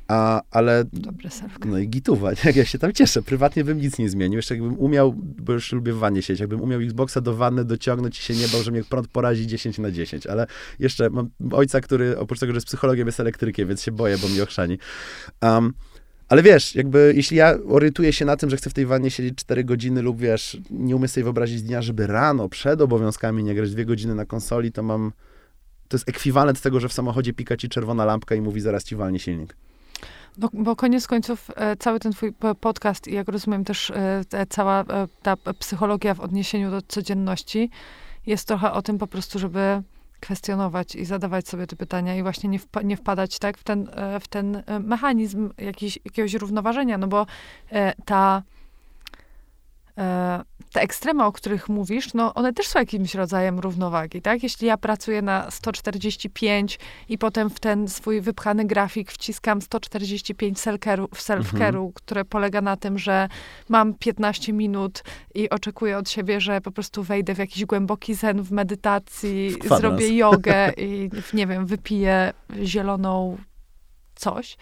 [0.08, 0.84] A, ale...
[0.92, 1.66] Dobry self-care.
[1.66, 3.22] No i gituwa, jak ja się tam cieszę.
[3.22, 4.36] Prywatnie bym nic nie zmienił.
[4.36, 8.18] Jeszcze jakbym umiał, bo już lubię w wannie siedzieć, jakbym umiał Xboxa do wanny dociągnąć
[8.18, 10.26] i się nie bał, że mnie prąd porazi 10 na 10.
[10.26, 10.46] Ale
[10.78, 14.28] jeszcze mam ojca, który oprócz tego, że jest psychologiem, jest elektrykiem, więc się boję, bo
[14.28, 14.78] mi ochrzani.
[15.42, 15.72] Um,
[16.28, 19.34] ale wiesz, jakby jeśli ja orientuję się na tym, że chcę w tej wannie siedzieć
[19.34, 23.70] 4 godziny lub wiesz, nie umiem sobie wyobrazić dnia, żeby rano przed obowiązkami nie grać
[23.70, 25.12] 2 godziny na konsoli, to mam
[25.88, 28.96] to jest ekwiwalent tego, że w samochodzie pika ci czerwona lampka i mówi zaraz ci
[28.96, 29.56] walnie silnik.
[30.38, 34.80] Bo, bo koniec końców e, cały ten twój podcast i jak rozumiem też e, cała
[34.80, 37.70] e, ta psychologia w odniesieniu do codzienności
[38.26, 39.82] jest trochę o tym po prostu, żeby
[40.20, 43.88] kwestionować i zadawać sobie te pytania i właśnie nie, wpa nie wpadać tak w ten,
[43.92, 47.26] e, w ten e, mechanizm jakiś, jakiegoś równoważenia, no bo
[47.72, 48.42] e, ta
[50.72, 54.42] te ekstrema, o których mówisz, no one też są jakimś rodzajem równowagi, tak?
[54.42, 56.78] Jeśli ja pracuję na 145
[57.08, 61.92] i potem w ten swój wypchany grafik wciskam 145 self-care'u, self mhm.
[61.94, 63.28] które polega na tym, że
[63.68, 65.02] mam 15 minut
[65.34, 69.80] i oczekuję od siebie, że po prostu wejdę w jakiś głęboki zen w medytacji, Kwadrans.
[69.80, 72.32] zrobię jogę i, nie wiem, wypiję
[72.62, 73.36] zieloną
[74.14, 74.56] coś.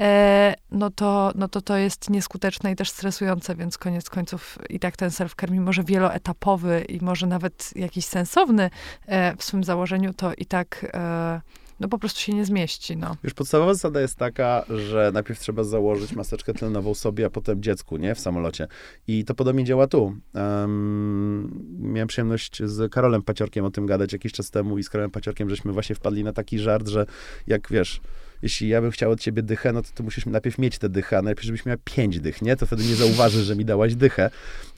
[0.00, 4.78] E, no to, no to to jest nieskuteczne i też stresujące, więc koniec końców i
[4.78, 8.70] tak ten self-care, mimo że wieloetapowy i może nawet jakiś sensowny
[9.06, 11.40] e, w swym założeniu, to i tak e,
[11.80, 13.16] no po prostu się nie zmieści, no.
[13.22, 17.96] Już podstawowa zasada jest taka, że najpierw trzeba założyć maseczkę tlenową sobie, a potem dziecku,
[17.96, 18.14] nie?
[18.14, 18.68] W samolocie.
[19.06, 20.16] I to podobnie działa tu.
[20.34, 25.10] Um, miałem przyjemność z Karolem Paciorkiem o tym gadać jakiś czas temu i z Karolem
[25.10, 27.06] Paciorkiem żeśmy właśnie wpadli na taki żart, że
[27.46, 28.00] jak, wiesz,
[28.42, 31.18] jeśli ja bym chciał od ciebie dychę, no to ty musisz najpierw mieć tę dychę,
[31.18, 32.56] a najpierw żebyś miała pięć dych, nie?
[32.56, 34.30] To wtedy nie zauważysz, że mi dałaś dychę.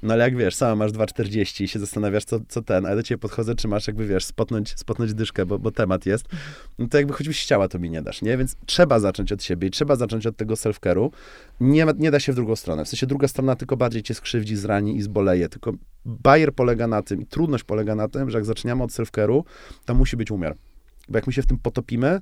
[0.03, 2.97] No ale jak wiesz, sama masz 2,40 i się zastanawiasz, co, co ten, a ja
[2.97, 6.25] do ciebie podchodzę, czy masz jakby, wiesz, spotnąć, spotnąć dyszkę, bo, bo temat jest,
[6.79, 8.37] no to jakby choćbyś chciała, to mi nie dasz, nie?
[8.37, 11.11] Więc trzeba zacząć od siebie i trzeba zacząć od tego self-care'u.
[11.61, 12.85] Nie, nie da się w drugą stronę.
[12.85, 15.49] W sensie druga strona tylko bardziej cię skrzywdzi, zrani i zboleje.
[15.49, 15.73] Tylko
[16.05, 19.43] bajer polega na tym i trudność polega na tym, że jak zaczynamy od self-care'u,
[19.85, 20.57] to musi być umiar.
[21.09, 22.21] Bo jak my się w tym potopimy,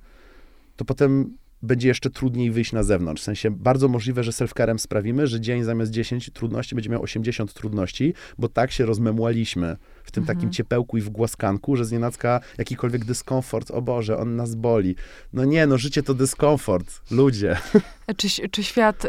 [0.81, 3.23] to potem będzie jeszcze trudniej wyjść na zewnątrz.
[3.23, 7.55] W sensie bardzo możliwe, że self-carem sprawimy, że dzień zamiast 10 trudności będzie miał 80
[7.55, 10.39] trudności, bo tak się rozmemłaliśmy w tym mhm.
[10.39, 14.97] takim ciepełku i w głoskanku, że znienacka jakikolwiek dyskomfort, o Boże, on nas boli.
[15.33, 17.57] No nie, no życie to dyskomfort, ludzie.
[18.17, 19.09] Czy, czy świat y,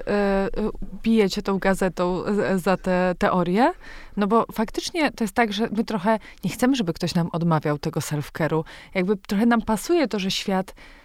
[1.04, 2.24] bije cię tą gazetą
[2.56, 3.74] za te teorie?
[4.18, 7.78] No bo faktycznie to jest tak, że my trochę nie chcemy, żeby ktoś nam odmawiał
[7.78, 8.64] tego self-care'u.
[8.96, 11.01] Jakby trochę nam pasuje to, że świat E,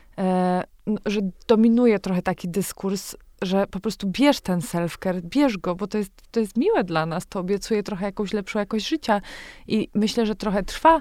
[1.06, 5.98] że dominuje trochę taki dyskurs, że po prostu bierz ten self-care, bierz go, bo to
[5.98, 9.20] jest, to jest miłe dla nas, to obiecuje trochę jakąś lepszą jakość życia.
[9.66, 11.00] I myślę, że trochę trwa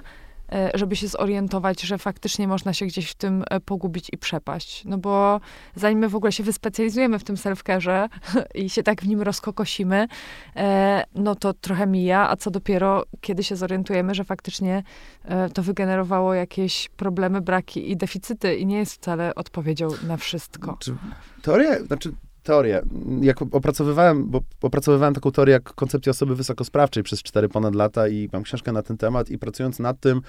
[0.74, 4.84] żeby się zorientować, że faktycznie można się gdzieś w tym e, pogubić i przepaść.
[4.84, 5.40] No bo
[5.74, 8.08] zanim my w ogóle się wyspecjalizujemy w tym self-carze
[8.54, 10.08] i się tak w nim rozkokosimy,
[10.56, 14.82] e, no to trochę mija, a co dopiero, kiedy się zorientujemy, że faktycznie
[15.54, 20.78] to wygenerowało jakieś problemy, braki i deficyty i nie jest wcale odpowiedzią na wszystko.
[21.42, 22.12] Teoria, znaczy
[22.46, 22.82] teorię.
[23.20, 28.28] Jak opracowywałem, bo opracowywałem taką teorię jak koncepcję osoby wysokosprawczej przez 4 ponad lata i
[28.32, 30.22] mam książkę na ten temat i pracując nad tym,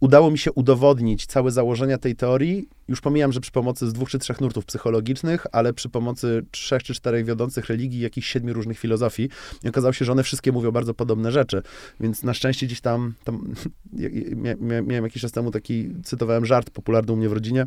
[0.00, 2.68] udało mi się udowodnić całe założenia tej teorii.
[2.88, 6.82] Już pomijam, że przy pomocy z dwóch czy trzech nurtów psychologicznych, ale przy pomocy trzech
[6.82, 9.28] czy czterech wiodących religii, jakichś siedmiu różnych filozofii.
[9.64, 11.62] I okazało się, że one wszystkie mówią bardzo podobne rzeczy.
[12.00, 13.54] Więc na szczęście gdzieś tam, tam
[14.86, 17.66] miałem jakiś czas temu taki, cytowałem żart popularny u mnie w rodzinie,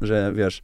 [0.00, 0.62] że wiesz,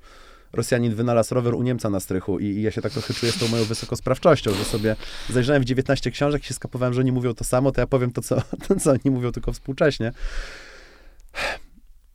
[0.55, 3.39] Rosjanin wynalazł rower u Niemca na strychu i, i ja się tak trochę czuję z
[3.39, 4.97] tą moją wysokosprawczością, że sobie
[5.31, 8.13] zajrzałem w 19 książek i się skapowałem, że oni mówią to samo, to ja powiem
[8.13, 8.37] to, co,
[8.69, 10.13] to, co oni mówią, tylko współcześnie.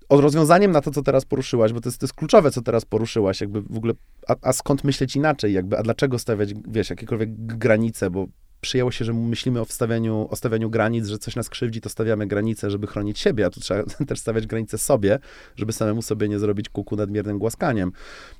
[0.09, 2.85] Od rozwiązaniem na to, co teraz poruszyłaś, bo to jest, to jest kluczowe, co teraz
[2.85, 3.93] poruszyłaś, jakby w ogóle,
[4.27, 8.27] a, a skąd myśleć inaczej, jakby, a dlaczego stawiać, wiesz, jakiekolwiek granice, bo
[8.61, 12.27] przyjęło się, że myślimy o wstawianiu, o stawianiu granic, że coś nas krzywdzi, to stawiamy
[12.27, 15.19] granice, żeby chronić siebie, a tu trzeba też stawiać granice sobie,
[15.55, 17.91] żeby samemu sobie nie zrobić kuku nadmiernym głaskaniem.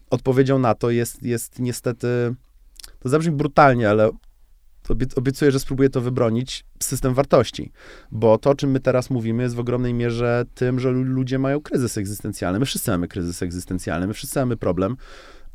[0.10, 2.36] Odpowiedzią na to jest, jest niestety,
[3.00, 4.12] to zabrzmi brutalnie, ale
[5.16, 7.72] obiecuję, że spróbuję to wybronić, system wartości.
[8.12, 11.62] Bo to, o czym my teraz mówimy, jest w ogromnej mierze tym, że ludzie mają
[11.62, 12.60] kryzys egzystencjalny.
[12.60, 14.98] My wszyscy mamy kryzys egzystencjalny, my wszyscy mamy problem.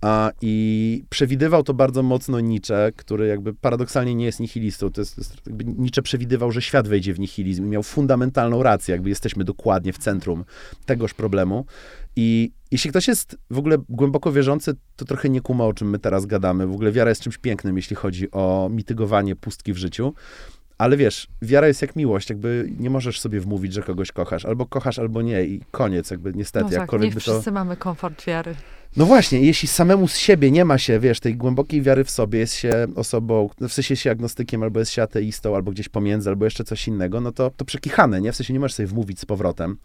[0.05, 4.91] A, I przewidywał to bardzo mocno Nietzsche, który jakby paradoksalnie nie jest nihilistą.
[4.91, 5.37] To jest, jest
[5.79, 9.99] Nietzsche przewidywał, że świat wejdzie w nihilizm i miał fundamentalną rację, jakby jesteśmy dokładnie w
[9.99, 10.45] centrum
[10.87, 11.67] tegoż problemu.
[12.17, 15.99] I jeśli ktoś jest w ogóle głęboko wierzący, to trochę nie kuma, o czym my
[15.99, 16.67] teraz gadamy.
[16.67, 20.15] W ogóle wiara jest czymś pięknym, jeśli chodzi o mitygowanie pustki w życiu.
[20.79, 24.45] ale wiesz, wiara jest jak miłość, jakby nie możesz sobie wmówić, że kogoś kochasz.
[24.45, 26.65] Albo kochasz, albo nie i koniec, jakby niestety.
[26.65, 27.53] No tak, jakkolwiek nie by wszyscy to...
[27.53, 28.55] mamy komfort wiary.
[28.97, 32.39] No właśnie, jeśli samemu z siebie nie ma się, wiesz, tej głębokiej wiary w sobie,
[32.39, 36.45] jest się osobą, w sensie się agnostykiem, albo jest się ateistą, albo gdzieś pomiędzy, albo
[36.45, 38.33] jeszcze coś innego, no to, to przekichane, nie?
[38.33, 39.77] W sensie nie możesz sobie wmówić z powrotem.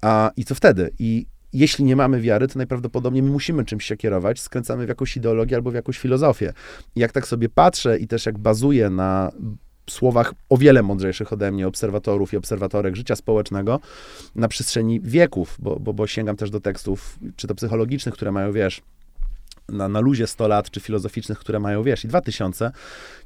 [0.00, 0.90] A, I co wtedy?
[0.98, 5.16] I jeśli nie mamy wiary, to najprawdopodobniej my musimy czymś się kierować, skręcamy w jakąś
[5.16, 6.52] ideologię albo w jakąś filozofię.
[6.96, 9.32] I jak tak sobie patrzę i też jak bazuję na
[9.90, 13.80] słowach o wiele mądrzejszych ode mnie obserwatorów i obserwatorek życia społecznego
[14.34, 18.52] na przestrzeni wieków, bo, bo, bo sięgam też do tekstów, czy to psychologicznych, które mają,
[18.52, 18.82] wiesz,
[19.68, 22.70] na, na luzie 100 lat, czy filozoficznych, które mają, wiesz, i 2000.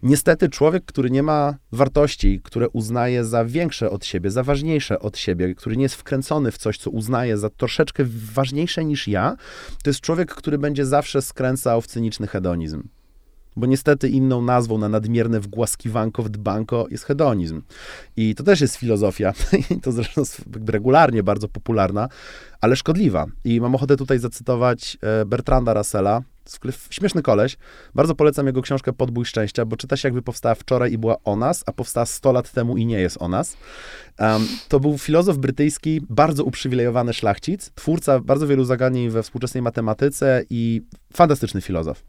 [0.03, 5.19] Niestety człowiek, który nie ma wartości, które uznaje za większe od siebie, za ważniejsze od
[5.19, 9.37] siebie, który nie jest wkręcony w coś, co uznaje za troszeczkę ważniejsze niż ja,
[9.83, 12.83] to jest człowiek, który będzie zawsze skręcał w cyniczny hedonizm.
[13.57, 17.63] Bo niestety inną nazwą na nadmierne wgłaskiwanko w dbanko jest hedonizm.
[18.17, 19.33] I to też jest filozofia,
[19.77, 20.23] i to zresztą
[20.67, 22.09] regularnie bardzo popularna,
[22.61, 23.27] ale szkodliwa.
[23.45, 26.23] I mam ochotę tutaj zacytować e, Bertranda Russella,
[26.91, 27.57] śmieszny koleś.
[27.95, 31.37] Bardzo polecam jego książkę Podbój Szczęścia, bo czyta się jakby powstała wczoraj i była o
[31.37, 33.57] nas, a powstała 100 lat temu i nie jest o nas.
[34.19, 40.43] Um, to był filozof brytyjski, bardzo uprzywilejowany szlachcic, twórca bardzo wielu zagadnień we współczesnej matematyce
[40.51, 42.03] i fantastyczny filozof.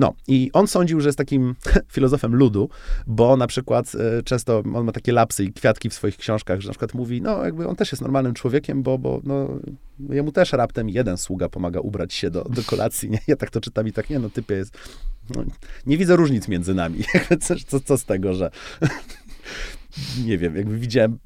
[0.00, 1.54] No i on sądził, że jest takim
[1.94, 2.68] filozofem ludu,
[3.06, 6.68] bo na przykład e, często on ma takie lapsy i kwiatki w swoich książkach, że
[6.68, 9.48] na przykład mówi, no jakby on też jest normalnym człowiekiem, bo, bo no,
[10.10, 13.18] jemu też raptem jeden sługa pomaga ubrać się do, do kolacji, nie?
[13.26, 14.78] Ja tak to czytam i tak, nie no, typie jest,
[15.34, 15.44] no,
[15.86, 16.98] nie widzę różnic między nami.
[17.66, 18.50] co, co z tego, że
[20.24, 21.18] nie wiem, jakby widziałem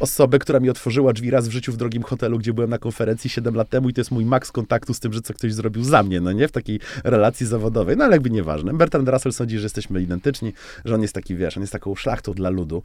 [0.00, 3.30] osobę, która mi otworzyła drzwi raz w życiu w drogim hotelu, gdzie byłem na konferencji
[3.30, 5.84] 7 lat temu i to jest mój maks kontaktu z tym, że co ktoś zrobił
[5.84, 6.48] za mnie, no nie?
[6.48, 7.96] W takiej relacji zawodowej.
[7.96, 8.74] No ale jakby nieważne.
[8.74, 10.52] Bertrand Russell sądzi, że jesteśmy identyczni,
[10.84, 12.82] że on jest taki, wiesz, on jest taką szlachtą dla ludu.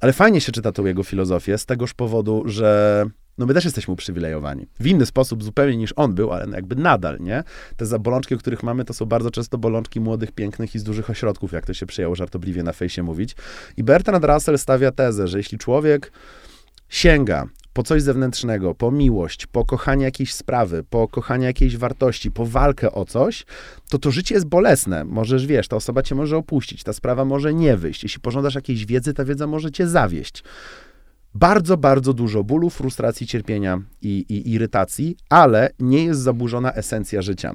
[0.00, 3.06] Ale fajnie się czyta tą jego filozofię z tegoż powodu, że
[3.42, 4.66] no my też jesteśmy uprzywilejowani.
[4.80, 7.44] W inny sposób zupełnie niż on był, ale no jakby nadal, nie?
[7.76, 11.10] Te zabolączki, o których mamy, to są bardzo często bolączki młodych, pięknych i z dużych
[11.10, 13.36] ośrodków, jak to się przyjęło żartobliwie na fejsie mówić.
[13.76, 16.12] I Bertrand Russell stawia tezę, że jeśli człowiek
[16.88, 22.46] sięga po coś zewnętrznego, po miłość, po kochanie jakiejś sprawy, po kochanie jakiejś wartości, po
[22.46, 23.44] walkę o coś,
[23.88, 25.04] to to życie jest bolesne.
[25.04, 28.02] Możesz, wiesz, ta osoba cię może opuścić, ta sprawa może nie wyjść.
[28.02, 30.44] Jeśli pożądasz jakiejś wiedzy, ta wiedza może cię zawieść
[31.34, 37.54] bardzo, bardzo dużo bólu, frustracji, cierpienia i, i, irytacji, ale nie jest zaburzona esencja życia.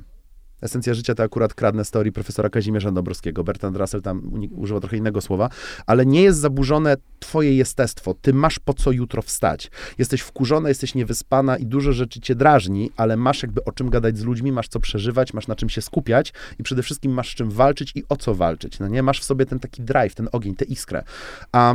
[0.61, 3.43] Esencja życia to akurat kradnę z teorii profesora Kazimierza Dobrowskiego.
[3.43, 5.49] Bertrand Russell tam używa trochę innego słowa,
[5.85, 8.13] ale nie jest zaburzone twoje jestestwo.
[8.21, 9.71] Ty masz po co jutro wstać.
[9.97, 14.17] Jesteś wkurzona, jesteś niewyspana i dużo rzeczy cię drażni, ale masz jakby o czym gadać
[14.17, 17.35] z ludźmi, masz co przeżywać, masz na czym się skupiać i przede wszystkim masz z
[17.35, 18.79] czym walczyć i o co walczyć.
[18.79, 19.03] No nie?
[19.03, 21.03] Masz w sobie ten taki drive, ten ogień, tę iskrę.
[21.51, 21.73] A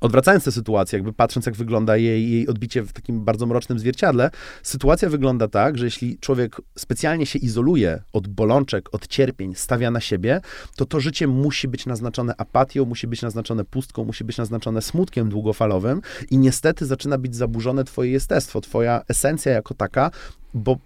[0.00, 4.30] Odwracając tę sytuację, jakby patrząc, jak wygląda jej, jej odbicie w takim bardzo mrocznym zwierciadle,
[4.62, 10.00] sytuacja wygląda tak, że jeśli człowiek specjalnie się izoluje od bolączek, od cierpień, stawia na
[10.00, 10.40] siebie,
[10.76, 15.28] to to życie musi być naznaczone apatią, musi być naznaczone pustką, musi być naznaczone smutkiem
[15.28, 20.10] długofalowym i niestety zaczyna być zaburzone twoje jestestwo, twoja esencja jako taka,
[20.54, 20.76] bo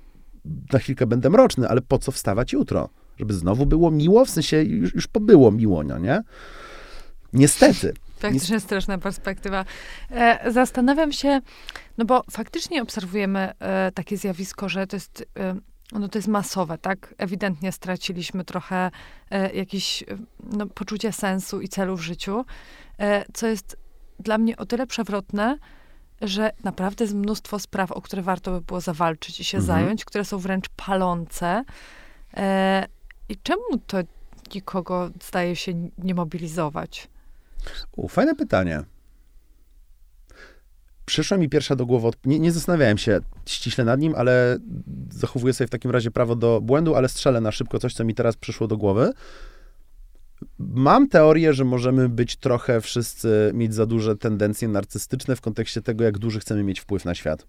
[0.73, 2.89] na chwilkę będę mroczny, ale po co wstawać jutro?
[3.19, 4.25] Żeby znowu było miło?
[4.25, 6.23] W sensie już, już pobyło miło, no nie?
[7.33, 7.95] Niestety.
[8.21, 9.65] Faktycznie straszna perspektywa.
[10.11, 11.41] E, zastanawiam się,
[11.99, 15.55] no bo faktycznie obserwujemy e, takie zjawisko, że to jest, e,
[15.93, 17.15] no to jest masowe, tak?
[17.19, 18.91] Ewidentnie straciliśmy trochę
[19.31, 20.07] e, jakieś e,
[20.41, 22.45] no, poczucie sensu i celu w życiu,
[22.99, 23.77] e, co jest
[24.19, 25.59] dla mnie o tyle przewrotne,
[26.21, 29.79] że naprawdę jest mnóstwo spraw, o które warto by było zawalczyć i się mhm.
[29.79, 31.65] zająć, które są wręcz palące.
[33.29, 33.99] I czemu to
[34.55, 37.09] nikogo zdaje się nie mobilizować?
[37.97, 38.83] U, fajne pytanie.
[41.05, 44.59] Przyszła mi pierwsza do głowy, nie, nie zastanawiałem się ściśle nad nim, ale
[45.11, 48.15] zachowuję sobie w takim razie prawo do błędu, ale strzelę na szybko coś, co mi
[48.15, 49.13] teraz przyszło do głowy.
[50.59, 56.05] Mam teorię, że możemy być trochę wszyscy mieć za duże tendencje narcystyczne w kontekście tego,
[56.05, 57.47] jak duży chcemy mieć wpływ na świat.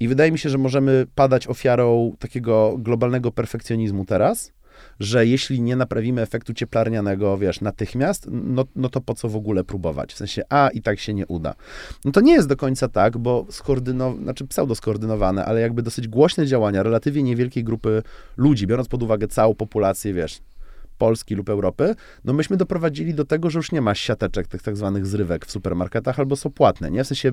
[0.00, 4.52] I wydaje mi się, że możemy padać ofiarą takiego globalnego perfekcjonizmu teraz,
[5.00, 9.64] że jeśli nie naprawimy efektu cieplarnianego, wiesz, natychmiast, no, no to po co w ogóle
[9.64, 10.14] próbować?
[10.14, 11.54] W sensie, a i tak się nie uda.
[12.04, 16.08] No to nie jest do końca tak, bo skoordynowane, znaczy pseudo skoordynowane, ale jakby dosyć
[16.08, 18.02] głośne działania relatywnie niewielkiej grupy
[18.36, 20.40] ludzi, biorąc pod uwagę całą populację, wiesz,
[20.98, 24.76] Polski lub Europy, no myśmy doprowadzili do tego, że już nie ma siateczek tych tak
[24.76, 27.04] zwanych zrywek w supermarketach albo są płatne, nie?
[27.04, 27.32] W sensie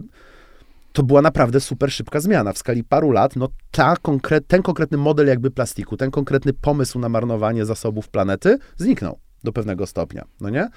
[0.94, 2.54] to była naprawdę super szybka zmiana.
[2.54, 7.00] W skali paru lat, no ta konkret, ten konkretny model jakby plastiku, ten konkretny pomysł
[7.00, 9.20] na marnowanie zasobów planety zniknął.
[9.44, 10.68] do pewnego stopnia, no nie?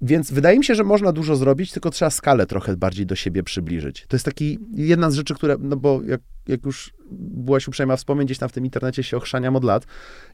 [0.00, 3.42] Więc wydaje mi się, że można dużo zrobić, tylko trzeba skalę trochę bardziej do siebie
[3.42, 4.06] przybliżyć.
[4.08, 8.26] To jest taki jedna z rzeczy, które, no bo jak, jak już byłaś uprzejma wspomnieć,
[8.26, 9.86] gdzieś tam w tym internecie się ochrzaniam od lat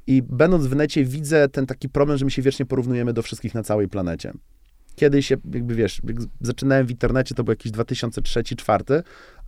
[0.06, 3.54] i będąc w necie widzę ten taki problem, że my się wiecznie porównujemy do wszystkich
[3.54, 4.32] na całej planecie.
[4.96, 9.02] Kiedyś, jakby wiesz, jak zaczynałem w internecie, to był jakiś 2003-2004,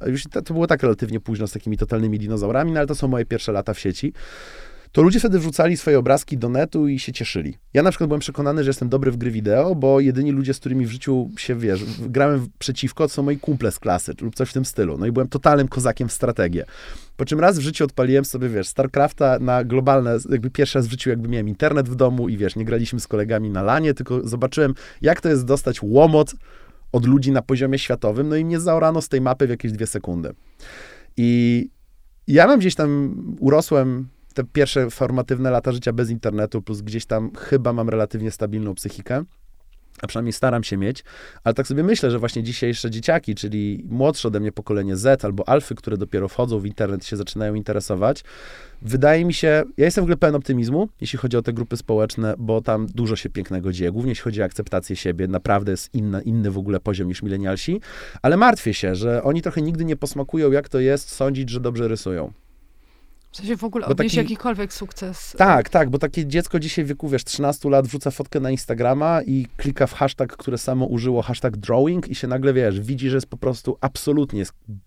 [0.06, 3.08] już to, to było tak relatywnie późno z takimi totalnymi dinozaurami, no ale to są
[3.08, 4.12] moje pierwsze lata w sieci
[4.92, 7.54] to ludzie wtedy wrzucali swoje obrazki do netu i się cieszyli.
[7.74, 10.58] Ja na przykład byłem przekonany, że jestem dobry w gry wideo, bo jedyni ludzie, z
[10.58, 14.50] którymi w życiu się, wiesz, grałem przeciwko, to są moi kumple z klasy, lub coś
[14.50, 14.98] w tym stylu.
[14.98, 16.64] No i byłem totalnym kozakiem w strategię.
[17.16, 20.90] Po czym raz w życiu odpaliłem sobie, wiesz, StarCrafta na globalne, jakby pierwszy raz w
[20.90, 24.28] życiu jakby miałem internet w domu i wiesz, nie graliśmy z kolegami na lanie, tylko
[24.28, 26.34] zobaczyłem, jak to jest dostać łomot
[26.92, 29.86] od ludzi na poziomie światowym, no i mnie zaorano z tej mapy w jakieś dwie
[29.86, 30.32] sekundy.
[31.16, 31.70] I
[32.26, 37.30] ja mam gdzieś tam, urosłem te pierwsze formatywne lata życia bez internetu, plus gdzieś tam
[37.38, 39.24] chyba mam relatywnie stabilną psychikę
[40.02, 41.04] a przynajmniej staram się mieć,
[41.44, 45.48] ale tak sobie myślę, że właśnie dzisiejsze dzieciaki, czyli młodsze ode mnie pokolenie Z albo
[45.48, 48.24] alfy, które dopiero wchodzą w internet się zaczynają interesować,
[48.82, 52.34] wydaje mi się, ja jestem w ogóle pełen optymizmu, jeśli chodzi o te grupy społeczne,
[52.38, 56.22] bo tam dużo się pięknego dzieje, głównie jeśli chodzi o akceptację siebie, naprawdę jest inna,
[56.22, 57.80] inny w ogóle poziom niż milenialsi,
[58.22, 61.88] ale martwię się, że oni trochę nigdy nie posmakują, jak to jest sądzić, że dobrze
[61.88, 62.45] rysują.
[63.36, 65.34] W sensie w ogóle odnieść taki, jakikolwiek sukces.
[65.38, 69.22] Tak, tak, bo takie dziecko dzisiaj w wieku, wiesz, 13 lat wrzuca fotkę na Instagrama
[69.22, 73.16] i klika w hashtag, które samo użyło, hashtag drawing i się nagle, wiesz, widzi, że
[73.16, 74.44] jest po prostu absolutnie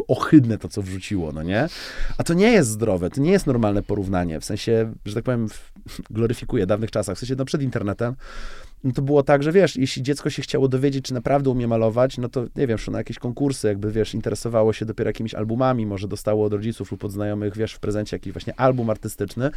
[0.07, 1.69] ohydne to, co wrzuciło, no nie?
[2.17, 5.47] A to nie jest zdrowe, to nie jest normalne porównanie, w sensie, że tak powiem,
[6.09, 8.15] gloryfikuje dawnych czasach, w sensie, no przed internetem,
[8.83, 12.17] no to było tak, że wiesz, jeśli dziecko się chciało dowiedzieć, czy naprawdę umie malować,
[12.17, 15.85] no to nie wiem, szło na jakieś konkursy, jakby wiesz, interesowało się dopiero jakimiś albumami,
[15.85, 19.51] może dostało od rodziców lub od znajomych, wiesz, w prezencie jakiś właśnie album artystyczny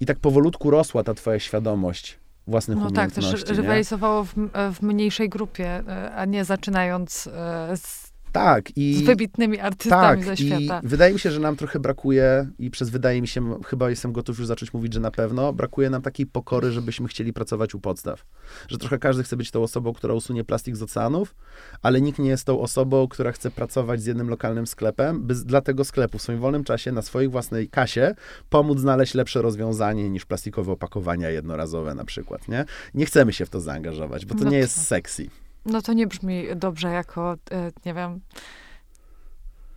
[0.00, 3.32] i tak powolutku rosła ta twoja świadomość własnych no umiejętności.
[3.32, 4.34] No tak, też rywalizowało w,
[4.74, 8.76] w, mniejszej grupie, e, a nie zaczynając e, z tak.
[8.76, 10.80] I, z wybitnymi artystami tak, ze świata.
[10.84, 14.12] I wydaje mi się, że nam trochę brakuje, i przez wydaje mi się, chyba jestem
[14.12, 17.80] gotów już zacząć mówić, że na pewno, brakuje nam takiej pokory, żebyśmy chcieli pracować u
[17.80, 18.24] podstaw.
[18.68, 21.34] Że trochę każdy chce być tą osobą, która usunie plastik z oceanów,
[21.82, 25.60] ale nikt nie jest tą osobą, która chce pracować z jednym lokalnym sklepem, by dla
[25.60, 28.14] tego sklepu w swoim wolnym czasie, na swojej własnej kasie,
[28.48, 32.64] pomóc znaleźć lepsze rozwiązanie niż plastikowe opakowania jednorazowe na przykład, nie?
[32.94, 35.28] Nie chcemy się w to zaangażować, bo to no nie jest sexy.
[35.68, 38.20] No to nie brzmi dobrze jako, e, nie wiem,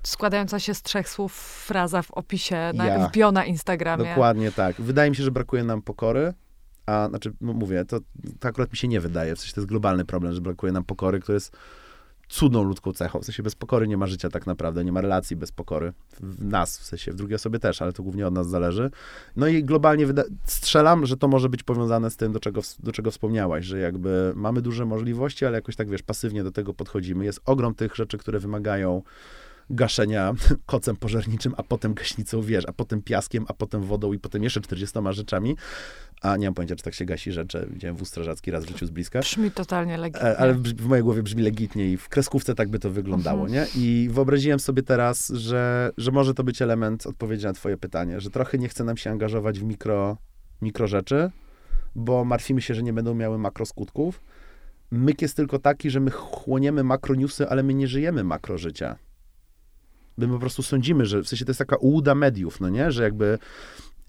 [0.03, 1.33] składająca się z trzech słów
[1.65, 3.07] fraza w opisie, na, ja.
[3.07, 4.05] wbio na Instagramie.
[4.05, 4.81] Dokładnie tak.
[4.81, 6.33] Wydaje mi się, że brakuje nam pokory,
[6.85, 7.99] a znaczy, no mówię, to,
[8.39, 10.83] to akurat mi się nie wydaje, w sensie to jest globalny problem, że brakuje nam
[10.83, 11.57] pokory, który jest
[12.31, 13.19] cudną ludzką cechą.
[13.19, 15.93] W sensie bez pokory nie ma życia tak naprawdę, nie ma relacji bez pokory.
[16.19, 18.91] W nas, w sensie w drugiej osobie też, ale to głównie od nas zależy.
[19.35, 20.07] No i globalnie
[20.45, 24.33] strzelam, że to może być powiązane z tym, do czego, do czego wspomniałaś, że jakby
[24.35, 27.25] mamy duże możliwości, ale jakoś tak, wiesz, pasywnie do tego podchodzimy.
[27.25, 29.01] Jest ogrom tych rzeczy, które wymagają
[29.71, 30.33] gaszenia
[30.65, 34.61] kocem pożarniczym, a potem gaśnicą wież, a potem piaskiem, a potem wodą i potem jeszcze
[34.61, 35.55] 40 rzeczami.
[36.21, 37.67] A nie mam pojęcia, czy tak się gasi rzeczy.
[37.71, 39.19] Widziałem wóz strażacki raz w życiu z bliska.
[39.19, 40.29] Brzmi totalnie legitnie.
[40.29, 43.45] E, ale w, w mojej głowie brzmi legitnie i w kreskówce tak by to wyglądało,
[43.45, 43.53] mhm.
[43.53, 43.81] nie?
[43.81, 48.29] I wyobraziłem sobie teraz, że, że może to być element odpowiedzi na twoje pytanie, że
[48.29, 50.17] trochę nie chce nam się angażować w mikro,
[50.61, 51.31] mikro rzeczy,
[51.95, 54.21] bo martwimy się, że nie będą miały makroskutków.
[54.91, 58.95] Myk jest tylko taki, że my chłoniemy makroniusy, ale my nie żyjemy makrożycia
[60.27, 63.03] my po prostu sądzimy, że w sensie to jest taka ułuda mediów, no nie, że
[63.03, 63.37] jakby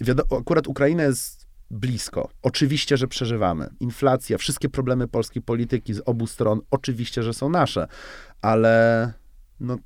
[0.00, 2.30] wiadomo, akurat Ukraina jest blisko.
[2.42, 3.68] Oczywiście, że przeżywamy.
[3.80, 7.86] Inflacja, wszystkie problemy polskiej polityki z obu stron, oczywiście, że są nasze,
[8.42, 9.12] ale
[9.60, 9.76] no,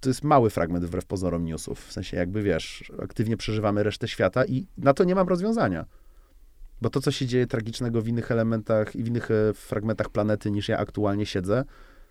[0.00, 1.86] to jest mały fragment wbrew pozorom newsów.
[1.86, 5.86] W sensie, jakby wiesz, aktywnie przeżywamy resztę świata i na to nie mam rozwiązania.
[6.82, 10.50] Bo to, co się dzieje tragicznego w innych elementach i w innych e, fragmentach planety,
[10.50, 11.64] niż ja aktualnie siedzę,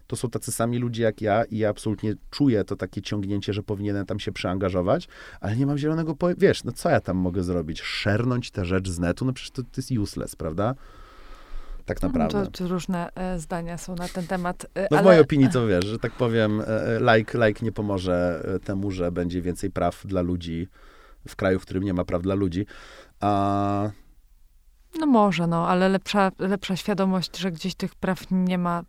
[0.07, 3.63] to są tacy sami ludzie jak ja i ja absolutnie czuję to takie ciągnięcie, że
[3.63, 5.07] powinienem tam się przeangażować,
[5.39, 6.41] ale nie mam zielonego pojęcia.
[6.41, 7.81] Wiesz, no co ja tam mogę zrobić?
[7.81, 9.25] Szernąć tę rzecz z netu?
[9.25, 10.75] No przecież to, to jest useless, prawda?
[11.85, 12.45] Tak no, naprawdę.
[12.45, 14.65] To, to różne e, zdania są na ten temat.
[14.75, 15.01] E, no ale...
[15.01, 18.59] w mojej opinii to wiesz, że tak powiem, e, e like, like nie pomoże e,
[18.59, 20.67] temu, że będzie więcej praw dla ludzi
[21.27, 22.65] w kraju, w którym nie ma praw dla ludzi.
[23.19, 23.89] A
[24.99, 28.83] no może, no, ale lepsza, lepsza świadomość, że gdzieś tych praw nie ma,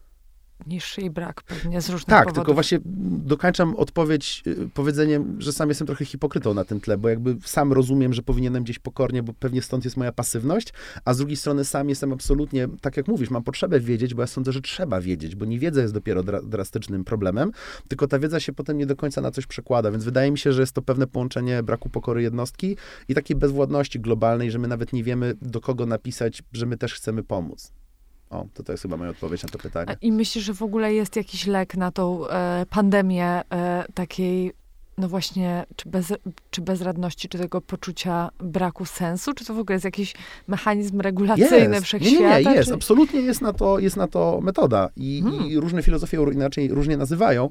[0.66, 2.34] niż jej brak pewnie z różnych tak, powodów.
[2.34, 2.78] tylko właśnie
[3.24, 7.72] dokańczam odpowiedź y, powiedzeniem, że sam jestem trochę hipokrytą na tym tle, bo jakby sam
[7.72, 10.72] rozumiem, że powinienem gdzieś pokornie, bo pewnie stąd jest moja pasywność,
[11.04, 14.26] a z drugiej strony sam jestem absolutnie, tak jak mówisz, mam potrzebę wiedzieć, bo ja
[14.26, 17.52] sądzę, że trzeba wiedzieć, bo nie wiedza jest dopiero dra drastycznym problemem,
[17.88, 20.52] tylko ta wiedza się potem nie do końca na coś przekłada, więc wydaje mi się,
[20.52, 22.76] że jest to pewne połączenie braku pokory jednostki
[23.08, 26.94] i takiej bezwładności globalnej, że my nawet nie wiemy, do kogo napisać, że my też
[26.94, 27.72] chcemy pomóc.
[28.30, 29.96] O, to to jest chyba moja odpowiedź na to pytanie.
[30.02, 34.52] I myślisz, że w ogóle jest jakiś lek na tą e, pandemię e, takiej,
[34.98, 36.12] no właśnie, czy, bez,
[36.50, 39.32] czy bezradności, czy tego poczucia braku sensu?
[39.32, 40.14] Czy to w ogóle jest jakiś
[40.48, 41.72] mechanizm regulacyjny jest.
[41.72, 42.38] Nie, wszechświata?
[42.38, 42.68] nie, nie, jest.
[42.68, 42.74] czy...
[42.74, 44.90] Absolutnie jest na to, jest na to metoda.
[44.96, 45.46] I, Hmm.
[45.46, 47.50] I różne filozofie inaczej różnie nazywają.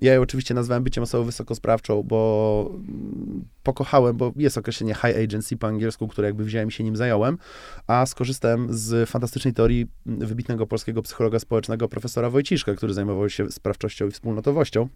[0.00, 5.56] Ja ją oczywiście nazwałem byciem osobą wysokosprawczą, bo mm, pokochałem, bo jest określenie high agency
[5.56, 7.38] po angielsku, które jakby wziąłem i się nim zająłem,
[7.86, 13.50] a skorzystałem z fantastycznej teorii mm, wybitnego polskiego psychologa społecznego profesora Wojciszka, który zajmował się
[13.50, 14.88] sprawczością i wspólnotowością.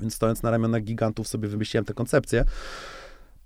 [0.00, 2.44] Więc stojąc na ramionach gigantów sobie wymyśliłem tę koncepcję.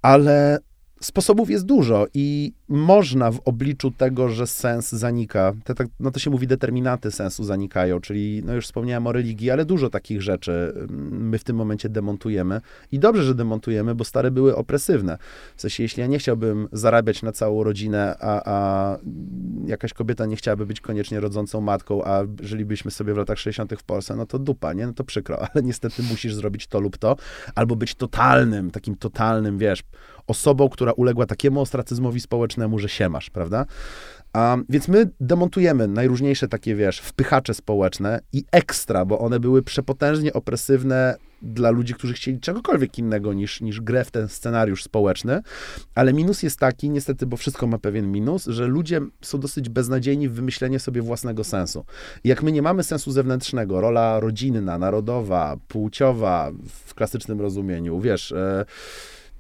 [0.03, 0.59] Ale
[1.03, 6.21] sposobów jest dużo i można w obliczu tego, że sens zanika, te, tak, no to
[6.21, 10.73] się mówi determinaty sensu zanikają, czyli no już wspomniałem o religii, ale dużo takich rzeczy
[10.77, 12.61] mm, my w tym momencie demontujemy
[12.93, 15.19] i dobrze, że demontujemy, bo stare były opresywne.
[15.57, 18.99] W sensie, jeśli ja nie chciałbym zarabiać na całą rodzinę, a, a
[19.67, 23.75] jakaś kobieta nie chciałaby być koniecznie rodzącą matką, a żylibyśmy sobie w latach 60.
[23.79, 24.87] w Polsce, no to dupa, nie?
[24.87, 27.17] No to przykro, ale niestety musisz zrobić to lub to,
[27.55, 29.83] albo być totalnym, takim totalnym, wiesz,
[30.27, 33.67] osobą, która uległa takiemu ostracyzmowi społecznemu, że się masz, prawda?
[34.69, 41.17] Więc my demontujemy najróżniejsze takie, wiesz, wpychacze społeczne i ekstra, bo one były przepotężnie opresywne
[41.43, 45.43] dla ludzi, którzy chcieli czegokolwiek innego niż, niż grę w ten scenariusz społeczny.
[45.95, 50.29] Ale minus jest taki, niestety, bo wszystko ma pewien minus, że ludzie są dosyć beznadziejni
[50.29, 51.85] w wymyśleniu sobie własnego sensu.
[52.25, 56.51] Jak my nie mamy sensu zewnętrznego, rola rodzinna, narodowa, płciowa
[56.87, 58.65] w klasycznym rozumieniu, wiesz, e,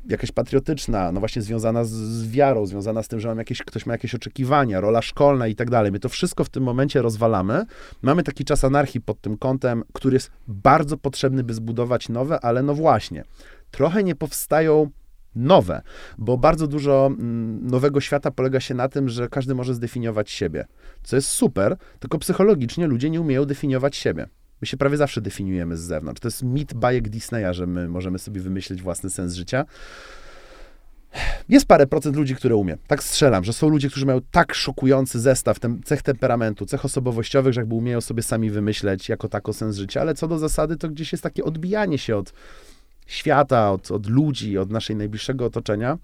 [0.08, 3.86] jakaś patriotyczna, no właśnie związana z, z wiarą, związana z tym, że mam jakieś, ktoś
[3.86, 5.92] ma jakieś oczekiwania, rola szkolna i tak dalej.
[5.92, 7.64] My to wszystko w tym momencie rozwalamy.
[8.02, 12.62] Mamy taki czas anarchii pod tym kątem, który jest bardzo potrzebny, by zbudować nowe, ale
[12.62, 13.24] no właśnie,
[13.70, 14.90] trochę nie powstają
[15.34, 15.82] nowe,
[16.18, 20.66] bo bardzo dużo mm, nowego świata polega się na tym, że każdy może zdefiniować siebie,
[21.02, 24.26] co jest super, tylko psychologicznie ludzie nie umieją definiować siebie.
[24.62, 26.20] My się prawie zawsze definiujemy z zewnątrz.
[26.20, 29.64] To jest mit bajek Disneya, że my możemy sobie wymyślić własny sens życia.
[31.48, 32.76] Jest parę procent ludzi, które umie.
[32.86, 37.54] Tak strzelam, że są ludzie, którzy mają tak szokujący zestaw tem, cech temperamentu, cech osobowościowych,
[37.54, 40.88] że jakby umieją sobie sami wymyśleć jako tako sens życia, ale co do zasady, to
[40.88, 42.32] gdzieś jest takie odbijanie się od
[43.06, 45.98] świata, od, od ludzi, od naszej najbliższego otoczenia.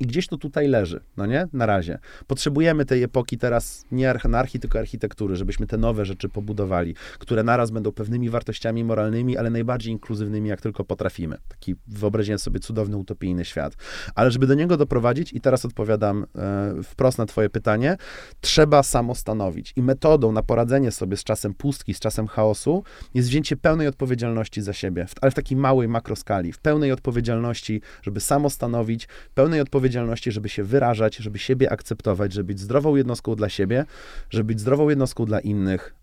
[0.00, 1.48] I gdzieś to tutaj leży, no nie?
[1.52, 1.98] Na razie.
[2.26, 7.70] Potrzebujemy tej epoki teraz nie anarchii, tylko architektury, żebyśmy te nowe rzeczy pobudowali, które naraz
[7.70, 11.36] będą pewnymi wartościami moralnymi, ale najbardziej inkluzywnymi, jak tylko potrafimy.
[11.48, 13.76] Taki wyobraźcie sobie cudowny, utopijny świat.
[14.14, 17.96] Ale żeby do niego doprowadzić, i teraz odpowiadam e, wprost na twoje pytanie,
[18.40, 19.72] trzeba samostanowić.
[19.76, 22.84] I metodą na poradzenie sobie z czasem pustki, z czasem chaosu,
[23.14, 28.20] jest wzięcie pełnej odpowiedzialności za siebie, ale w takiej małej makroskali, w pełnej odpowiedzialności, żeby
[28.20, 29.81] samostanowić, pełnej odpowiedzialności,
[30.28, 33.84] żeby się wyrażać, żeby siebie akceptować, żeby być zdrową jednostką dla siebie,
[34.30, 35.94] żeby być zdrową jednostką dla innych.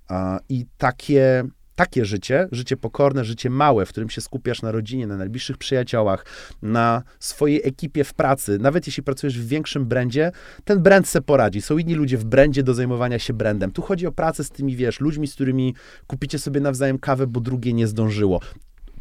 [0.50, 1.44] I takie,
[1.76, 6.26] takie życie, życie pokorne, życie małe, w którym się skupiasz na rodzinie, na najbliższych przyjaciołach,
[6.62, 10.32] na swojej ekipie w pracy, nawet jeśli pracujesz w większym brandzie,
[10.66, 11.62] ten brand se poradzi.
[11.62, 13.72] Są inni ludzie w brandzie do zajmowania się brandem.
[13.72, 15.76] Tu chodzi o pracę z tymi, wiesz, ludźmi, z którymi
[16.08, 18.40] kupicie sobie nawzajem kawę, bo drugie nie zdążyło.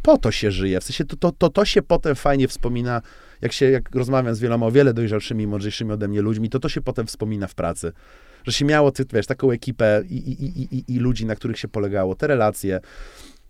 [0.02, 3.02] Po to się żyje, w sensie to, to, to, to się potem fajnie wspomina,
[3.40, 6.68] jak się, jak rozmawiam z wieloma o wiele dojrzalszymi, mądrzejszymi ode mnie ludźmi, to to
[6.68, 7.92] się potem wspomina w pracy.
[8.44, 11.68] Że się miało, ty, wiesz, taką ekipę i, i, i, i ludzi, na których się
[11.68, 12.80] polegało, te relacje.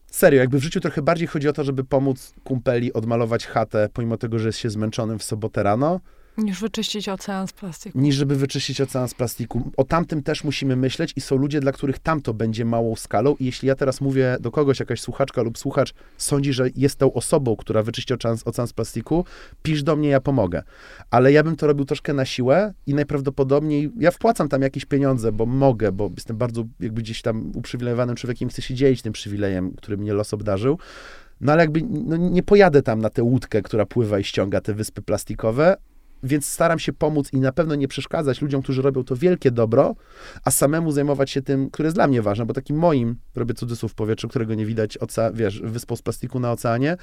[0.07, 4.17] Serio, jakby w życiu trochę bardziej chodzi o to, żeby pomóc kumpeli odmalować chatę, pomimo
[4.17, 6.01] tego, że jest się zmęczonym w sobotę rano,
[6.39, 7.99] Niż wyczyścić ocean z plastiku.
[7.99, 9.71] niż żeby wyczyścić ocean z plastiku.
[9.77, 13.45] O tamtym też musimy myśleć i są ludzie, dla których tamto będzie małą skalą i
[13.45, 17.57] jeśli ja teraz mówię do kogoś, jakaś słuchaczka lub słuchacz sądzi, że jest tą osobą,
[17.57, 19.25] która wyczyści ocean, ocean z plastiku,
[19.63, 20.63] pisz do mnie, ja pomogę.
[21.11, 25.33] Ale ja bym to robił troszkę na siłę i najprawdopodobniej, ja wpłacam tam jakieś pieniądze,
[25.33, 29.71] bo mogę, bo jestem bardzo jakby gdzieś tam uprzywilejowanym człowiekiem, chcę się dzielić tym przywilejem,
[29.71, 30.79] który mnie los obdarzył.
[31.41, 34.75] No ale jakby no, nie pojadę tam na tę łódkę, która pływa i ściąga te
[34.75, 35.77] wyspy plastikowe,
[36.23, 39.95] więc staram się pomóc i na pewno nie przeszkadzać ludziom, którzy robią to wielkie dobro,
[40.45, 43.93] a samemu zajmować się tym, które jest dla mnie ważne, bo takim moim, robię cudzysłów
[43.93, 46.97] w powietrzu, którego nie widać, oce, wiesz, wyspą z plastiku na oceanie,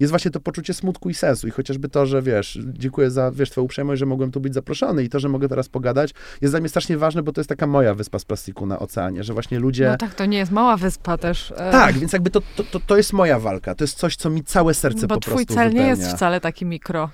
[0.00, 3.50] jest właśnie to poczucie smutku i sensu i chociażby to, że wiesz, dziękuję za, wiesz,
[3.50, 6.60] twoją uprzejmość, że mogłem tu być zaproszony i to, że mogę teraz pogadać, jest dla
[6.60, 9.58] mnie strasznie ważne, bo to jest taka moja wyspa z plastiku na oceanie, że właśnie
[9.58, 9.88] ludzie...
[9.88, 11.50] No tak, to nie jest mała wyspa też.
[11.56, 14.30] e, Tak, więc jakby to, to, to, to jest moja walka, to jest coś, co
[14.30, 16.16] mi całe serce Bo po twój prostu cel nie jest wypełnia.
[16.16, 17.10] wcale taki mikro.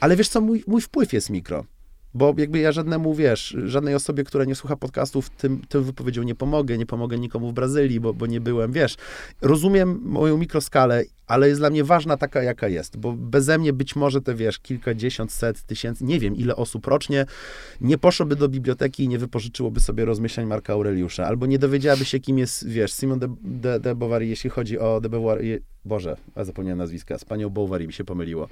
[0.00, 1.64] Ale wiesz co, mój, mój wpływ jest mikro.
[2.14, 6.34] Bo jakby ja żadnemu, wiesz, żadnej osobie, która nie słucha podcastów, tym, tym wypowiedzią nie
[6.34, 8.96] pomogę, nie pomogę nikomu w Brazylii, bo, bo nie byłem, wiesz.
[9.42, 13.96] Rozumiem moją mikroskalę, ale jest dla mnie ważna taka, jaka jest, bo beze mnie być
[13.96, 17.26] może te, wiesz, kilkadziesiąt, set tysięcy, nie wiem, ile osób rocznie
[17.80, 22.20] nie poszłoby do biblioteki i nie wypożyczyłoby sobie rozmyślań Marka Aureliusza, albo nie dowiedziałaby się,
[22.20, 25.40] kim jest, wiesz, Simon de, de, de Bovary, jeśli chodzi o de Beauvoir,
[25.84, 28.48] Boże, a zapomniałem nazwiska, z panią Bovary mi się pomyliło.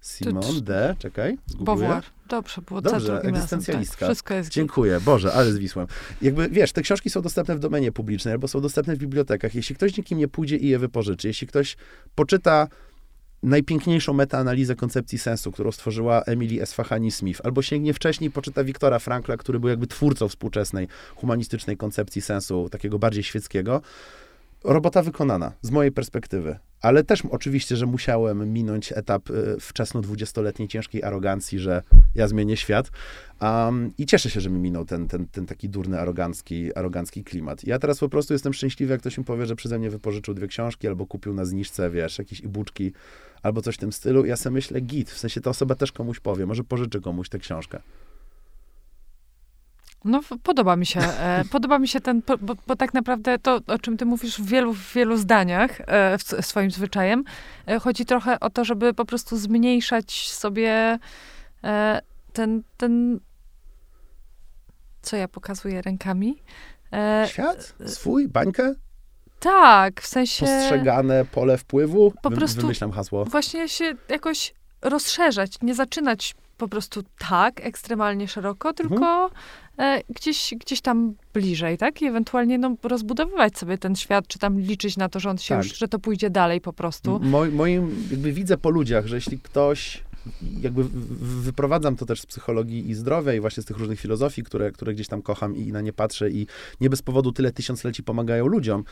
[0.00, 2.04] Simon de, czekaj, Beauvoir.
[2.28, 3.98] Dobrze, było Dobrze, egzystencjalistka.
[3.98, 5.86] Tak, wszystko jest Dziękuję, Boże, ale zwisłem.
[6.22, 9.54] Jakby, wiesz, te książki są dostępne w domenie publicznej albo są dostępne w bibliotekach.
[9.54, 11.76] Jeśli ktoś dzięki nie pójdzie i je wypożyczy, jeśli ktoś
[12.14, 12.68] poczyta
[13.42, 19.36] najpiękniejszą metaanalizę koncepcji sensu, którą stworzyła Emily Esfahani Smith, albo sięgnie wcześniej, poczyta Wiktora Frankla,
[19.36, 23.82] który był jakby twórcą współczesnej humanistycznej koncepcji sensu, takiego bardziej świeckiego,
[24.64, 26.58] robota wykonana, z mojej perspektywy.
[26.80, 31.82] Ale też oczywiście, że musiałem minąć etap y, wczesno dwudziestoletniej ciężkiej arogancji, że
[32.14, 32.90] ja zmienię świat.
[33.40, 37.64] Um, I cieszę się, że mi minął ten, ten, ten taki durny, arogancki, arogancki klimat.
[37.64, 40.46] Ja teraz po prostu jestem szczęśliwy, jak ktoś mi powie, że przeze mnie wypożyczył dwie
[40.46, 42.92] książki, albo kupił na zniżce, wiesz, jakieś e-booczki,
[43.42, 44.24] albo coś w tym stylu.
[44.24, 47.38] Ja sobie myślę, git, w sensie ta osoba też komuś powie, może pożyczy komuś tę
[47.38, 47.80] książkę.
[50.04, 51.00] No, podoba mi się.
[51.00, 54.46] E, podoba mi się ten, bo, bo, tak naprawdę to, o czym ty mówisz w
[54.46, 57.24] wielu, w wielu zdaniach, e, w, swoim zwyczajem,
[57.66, 60.98] e, chodzi trochę o to, żeby po prostu zmniejszać sobie
[62.32, 63.20] ten, ten,
[65.02, 66.42] co ja pokazuję rękami.
[67.26, 67.74] Świat?
[67.86, 68.28] Swój?
[68.28, 68.74] Bańkę?
[69.40, 70.46] Tak, w sensie...
[70.46, 72.12] Postrzegane pole wpływu?
[72.22, 73.24] Po prostu Wymyślam hasło.
[73.24, 78.88] Właśnie się jakoś rozszerzać, nie zaczynać po prostu tak ekstremalnie szeroko, mhm.
[78.88, 79.30] tylko
[79.78, 80.02] mhm.
[80.08, 82.02] gdzieś, gdzieś tam bliżej, tak?
[82.02, 85.54] I ewentualnie no, rozbudowywać sobie ten świat, czy tam liczyć na to, że on się
[85.54, 85.64] tak.
[85.64, 87.20] już, że to pójdzie dalej po prostu.
[87.22, 90.02] Mo, moim, jakby widzę po ludziach, że jeśli ktoś
[90.60, 90.84] jakby
[91.42, 94.94] wyprowadzam to też z psychologii i zdrowia i właśnie z tych różnych filozofii, które, które
[94.94, 96.46] gdzieś tam kocham i na nie patrzę i
[96.80, 98.84] nie bez powodu tyle tysiącleci pomagają ludziom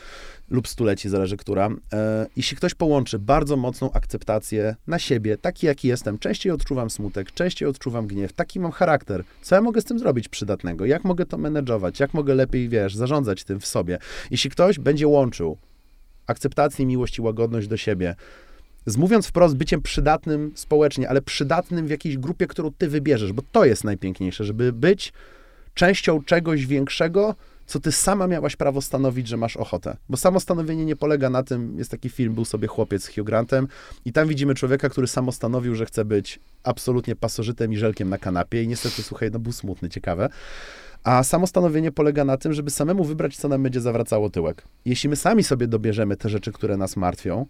[0.49, 1.69] lub stuleci, zależy która.
[1.93, 7.31] E, jeśli ktoś połączy bardzo mocną akceptację na siebie, taki jaki jestem, częściej odczuwam smutek,
[7.31, 11.25] częściej odczuwam gniew, taki mam charakter, co ja mogę z tym zrobić przydatnego, jak mogę
[11.25, 13.97] to menedżować, jak mogę lepiej, wiesz, zarządzać tym w sobie.
[14.31, 15.57] Jeśli ktoś będzie łączył
[16.27, 18.15] akceptację, miłość i łagodność do siebie,
[18.97, 23.65] mówiąc wprost, byciem przydatnym społecznie, ale przydatnym w jakiejś grupie, którą ty wybierzesz, bo to
[23.65, 25.13] jest najpiękniejsze, żeby być
[25.73, 27.35] częścią czegoś większego,
[27.65, 29.97] co ty sama miałaś prawo stanowić, że masz ochotę.
[30.09, 33.25] Bo samo stanowienie nie polega na tym, jest taki film, był sobie chłopiec z Hugh
[33.25, 33.67] Grantem
[34.05, 38.17] i tam widzimy człowieka, który samo stanowił, że chce być absolutnie pasożytem i żelkiem na
[38.17, 40.29] kanapie i niestety, słuchaj, no był smutny, ciekawe.
[41.03, 44.63] A samo stanowienie polega na tym, żeby samemu wybrać, co nam będzie zawracało tyłek.
[44.85, 47.45] Jeśli my sami sobie dobierzemy te rzeczy, które nas martwią,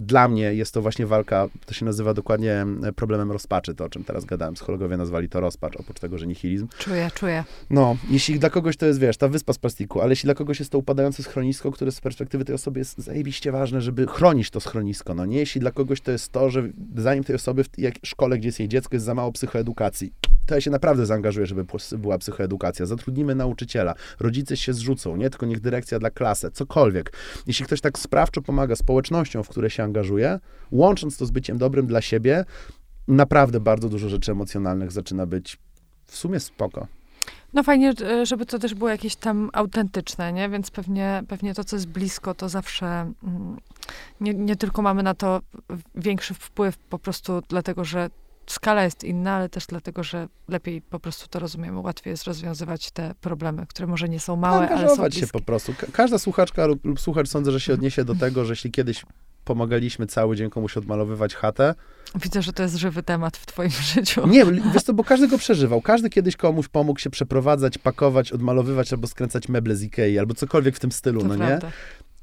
[0.00, 2.66] dla mnie jest to właśnie walka, to się nazywa dokładnie
[2.96, 4.54] problemem rozpaczy, to o czym teraz gadałem.
[4.54, 6.68] Psychologowie nazwali to rozpacz, oprócz tego, że nihilizm.
[6.78, 7.44] Czuję, czuję.
[7.70, 10.58] No, jeśli dla kogoś to jest, wiesz, ta wyspa z plastiku, ale jeśli dla kogoś
[10.58, 14.60] jest to upadające schronisko, które z perspektywy tej osoby jest zajebiście ważne, żeby chronić to
[14.60, 15.38] schronisko, no nie?
[15.38, 16.62] Jeśli dla kogoś to jest to, że
[16.96, 20.12] zanim tej osoby w jak szkole, gdzie jest jej dziecko, jest za mało psychoedukacji,
[20.54, 21.64] ja się naprawdę zaangażuję, żeby
[21.98, 22.86] była psychoedukacja.
[22.86, 25.30] Zatrudnimy nauczyciela, rodzice się zrzucą, nie?
[25.30, 27.12] Tylko niech dyrekcja dla klasy, cokolwiek.
[27.46, 30.40] Jeśli ktoś tak sprawczo pomaga społecznością, w które się angażuje,
[30.70, 32.44] łącząc to z byciem dobrym dla siebie,
[33.08, 35.58] naprawdę bardzo dużo rzeczy emocjonalnych zaczyna być
[36.06, 36.86] w sumie spoko.
[37.52, 37.92] No fajnie,
[38.22, 40.48] żeby to też było jakieś tam autentyczne, nie?
[40.48, 43.56] Więc pewnie, pewnie to, co jest blisko, to zawsze mm,
[44.20, 45.40] nie, nie tylko mamy na to
[45.94, 48.10] większy wpływ po prostu dlatego, że
[48.46, 51.80] skala jest inna, ale też dlatego, że lepiej po prostu to rozumiemy.
[51.80, 55.20] Łatwiej jest rozwiązywać te problemy, które może nie są małe, ale są bliskie.
[55.20, 55.74] się po prostu.
[55.92, 59.04] Każda słuchaczka lub, lub słuchacz sądzę, że się odniesie do tego, że jeśli kiedyś
[59.46, 61.74] pomagaliśmy cały dzień komuś odmalowywać chatę.
[62.14, 64.26] Widzę, że to jest żywy temat w twoim życiu.
[64.26, 65.80] Nie, wiesz to, bo każdy go przeżywał.
[65.80, 70.76] Każdy kiedyś komuś pomógł się przeprowadzać, pakować, odmalowywać albo skręcać meble z Ikei, albo cokolwiek
[70.76, 71.66] w tym stylu, to no prawda.
[71.66, 71.72] nie?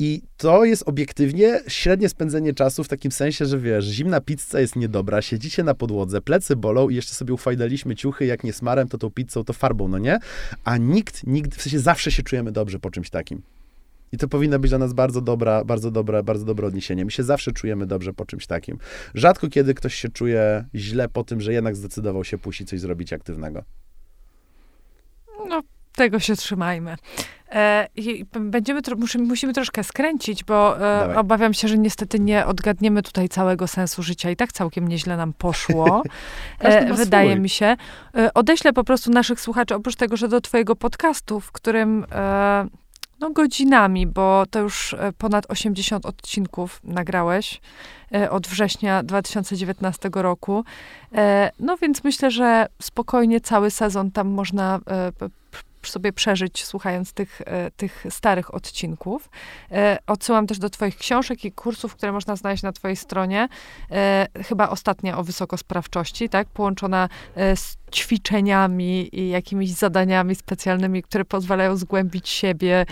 [0.04, 4.76] I to jest obiektywnie średnie spędzenie czasu w takim sensie, że wiesz, zimna pizza jest
[4.76, 8.97] niedobra, siedzicie na podłodze, plecy bolą i jeszcze sobie ufajdaliśmy ciuchy, jak nie smarem, to
[8.97, 10.20] tą pizzą, to farbą, no nie?
[10.64, 13.41] A nikt, nigdy, w sensie zawsze się czujemy dobrze po czymś takim.
[14.12, 17.06] I to powinno być dla nas bardzo dobra, bardzo dobra, bardzo dobre odniesienie.
[17.06, 18.78] My się zawsze czujemy dobrze po czymś takim.
[19.14, 23.14] Rzadko kiedy ktoś się czuje źle po tym, że jednak zdecydował się puścić coś zrobić
[23.14, 23.64] aktywnego.
[25.47, 25.62] No,
[25.95, 26.95] tego się trzymajmy.
[27.54, 27.88] E,
[28.39, 33.68] będziemy, musimy, musimy troszkę skręcić, bo e, obawiam się, że niestety nie odgadniemy tutaj całego
[33.68, 34.32] sensu życia.
[34.32, 36.04] I tak całkiem nieźle nam poszło.
[36.60, 37.41] e, wydaje swój.
[37.41, 37.76] mi się.
[38.18, 42.68] E, odeślę po prostu naszych słuchaczy, oprócz tego, że do twojego podcastu, w którym e,
[43.20, 47.62] no, godzinami, bo to już ponad 80 odcinków nagrałeś
[48.30, 50.66] od września 2019 roku.
[51.60, 54.80] No więc myślę, że spokojnie cały sezon tam można
[55.90, 59.30] sobie przeżyć, słuchając tych, e, tych starych odcinków.
[59.72, 63.48] E, odsyłam też do Twoich książek i kursów, które można znaleźć na Twojej stronie.
[63.92, 66.48] E, chyba ostatnia o wysokosprawczości, tak?
[66.48, 67.10] Połączona
[67.56, 72.86] z ćwiczeniami i jakimiś zadaniami specjalnymi, które pozwalają zgłębić siebie,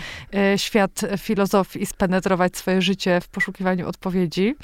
[0.56, 4.56] świat filozofii i spenetrować swoje życie w poszukiwaniu odpowiedzi.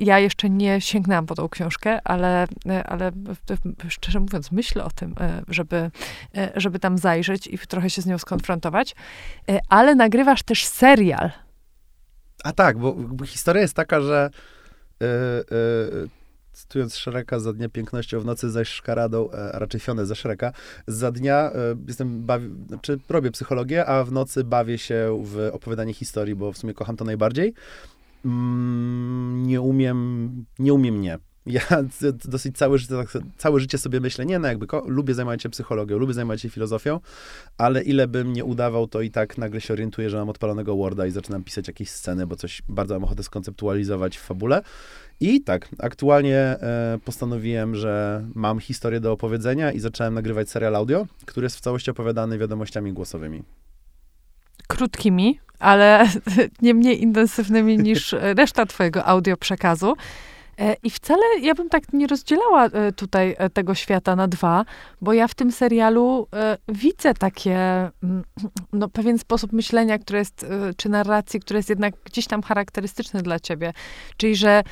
[0.00, 2.46] Ja jeszcze nie sięgnęłam po tą książkę, ale,
[2.84, 3.12] ale
[3.88, 5.14] szczerze mówiąc, myślę o tym,
[5.48, 5.90] żeby,
[6.56, 7.09] żeby tam zajrzeć
[7.46, 8.94] i trochę się z nią skonfrontować.
[9.68, 11.30] Ale nagrywasz też serial.
[12.44, 14.30] A tak, bo, bo historia jest taka, że
[15.00, 15.06] yy,
[15.50, 16.08] yy,
[16.52, 20.52] cytując Szereka, za dnia pięknością w nocy zaś szkaradą, a raczej Fionę za Szereka,
[20.86, 21.50] za dnia
[21.88, 26.58] jestem, bawi, znaczy robię psychologię, a w nocy bawię się w opowiadanie historii, bo w
[26.58, 27.54] sumie kocham to najbardziej
[28.24, 31.18] mm, nie umiem, nie umiem nie.
[31.46, 31.62] Ja
[32.24, 35.98] dosyć całe życie, tak, całe życie sobie myślę, nie no jakby lubię zajmować się psychologią,
[35.98, 37.00] lubię zajmować się filozofią,
[37.58, 41.06] ale ile bym nie udawał, to i tak nagle się orientuję, że mam odpalonego Worda
[41.06, 44.62] i zaczynam pisać jakieś sceny, bo coś bardzo mam ochotę skonceptualizować w fabule.
[45.20, 51.06] I tak, aktualnie e, postanowiłem, że mam historię do opowiedzenia i zacząłem nagrywać serial audio,
[51.26, 53.42] który jest w całości opowiadany wiadomościami głosowymi.
[54.68, 56.08] Krótkimi, ale
[56.62, 59.96] nie mniej intensywnymi niż reszta twojego audio przekazu.
[60.60, 64.64] E, I wcale ja bym tak nie rozdzielała e, tutaj e, tego świata na dwa,
[65.00, 66.26] bo ja w tym serialu
[66.68, 67.56] widzę takie,
[68.02, 68.24] mm,
[68.72, 70.46] no, pewien sposób myślenia, który jest,
[70.76, 73.72] czy narracji, który jest jednak gdzieś tam charakterystyczny dla ciebie.
[74.16, 74.62] Czyli, że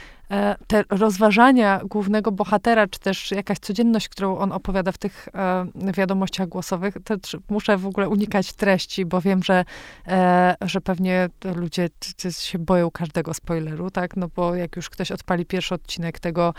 [0.67, 6.49] te rozważania głównego bohatera, czy też jakaś codzienność, którą on opowiada w tych e, wiadomościach
[6.49, 7.15] głosowych, to
[7.51, 9.65] muszę w ogóle unikać treści, bo wiem, że,
[10.07, 11.89] e, że pewnie ludzie
[12.31, 14.17] się boją każdego spoileru, tak?
[14.17, 16.55] No bo jak już ktoś odpali pierwszy odcinek tego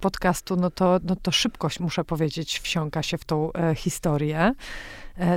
[0.00, 4.52] podcastu, no to, no to szybkość, muszę powiedzieć, wsiąka się w tą historię,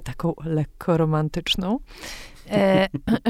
[0.04, 2.35] taką lekko romantyczną e,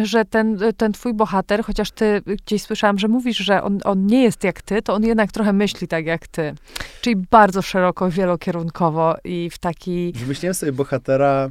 [0.03, 4.23] że ten, ten twój bohater, chociaż ty gdzieś słyszałam, że mówisz, że on, on nie
[4.23, 6.55] jest jak ty, to on jednak trochę myśli tak jak ty.
[7.01, 10.13] Czyli bardzo szeroko, wielokierunkowo i w taki...
[10.15, 11.49] Wymyśliłem sobie bohatera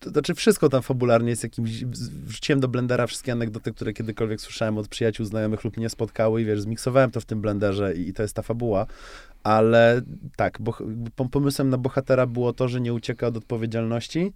[0.00, 4.78] to znaczy wszystko tam fabularnie jest jakimś, wrzuciłem do blendera wszystkie anegdoty, które kiedykolwiek słyszałem
[4.78, 8.12] od przyjaciół, znajomych lub mnie spotkały i wiesz, zmiksowałem to w tym blenderze i, i
[8.12, 8.86] to jest ta fabuła,
[9.42, 10.02] ale
[10.36, 10.74] tak, bo,
[11.30, 14.32] pomysłem na bohatera było to, że nie ucieka od odpowiedzialności,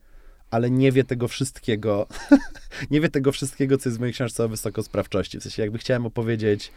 [0.55, 2.07] ale nie wie tego wszystkiego.
[2.91, 5.39] nie wie tego wszystkiego, co jest w mojej książce o wysokosprawczości.
[5.39, 6.73] W sensie, jakby chciałem opowiedzieć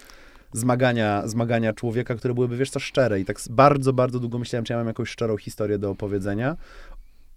[0.53, 3.19] zmagania, zmagania człowieka, które byłyby, wiesz co, szczere.
[3.19, 6.57] I tak bardzo, bardzo długo myślałem, czy ja mam jakąś szczerą historię do opowiedzenia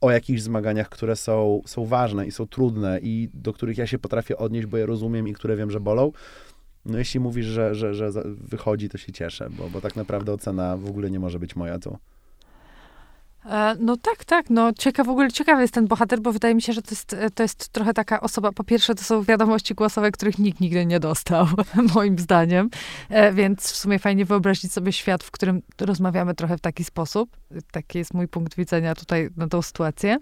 [0.01, 3.99] o jakichś zmaganiach, które są, są ważne i są trudne i do których ja się
[3.99, 6.13] potrafię odnieść, bo je rozumiem i które wiem, że bolą.
[6.87, 10.77] No jeśli mówisz, że, że, że wychodzi, to się cieszę, bo, bo tak naprawdę ocena
[10.77, 11.99] w ogóle nie może być moja, E,
[13.81, 14.51] no tak, tak.
[14.51, 17.17] No ciekaw, w ogóle ciekawy jest ten bohater, bo wydaje mi się, że to jest,
[17.35, 21.01] to jest trochę taka osoba, po pierwsze to są wiadomości głosowe, których nikt nigdy nie
[21.01, 21.47] dostał,
[21.95, 22.71] moim zdaniem.
[23.09, 27.37] E, więc w sumie fajnie wyobrazić sobie świat, w którym rozmawiamy trochę w taki sposób.
[27.73, 30.19] Taki jest mój punkt widzenia tutaj na tą sytuację.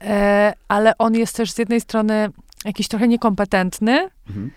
[0.00, 2.30] E, ale on jest też z jednej strony
[2.64, 4.50] jakiś trochę niekompetentny, mhm.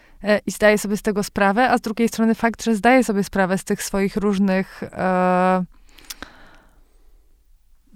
[0.46, 3.58] i zdaje sobie z tego sprawę, a z drugiej strony fakt, że zdaje sobie sprawę
[3.58, 5.64] z tych swoich różnych e,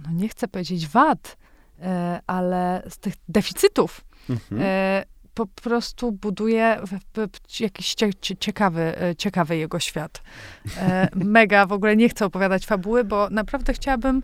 [0.08, 1.38] no nie chcę powiedzieć wad,
[1.82, 4.62] e, ale z tych deficytów mhm.
[4.62, 5.04] E,
[5.36, 6.82] po prostu buduje
[7.60, 7.96] jakiś
[8.40, 10.22] ciekawy, e, ciekawy jego świat.
[11.16, 14.24] Mega, w ogóle nie chcę opowiadać fabuły, bo naprawdę chciałabym,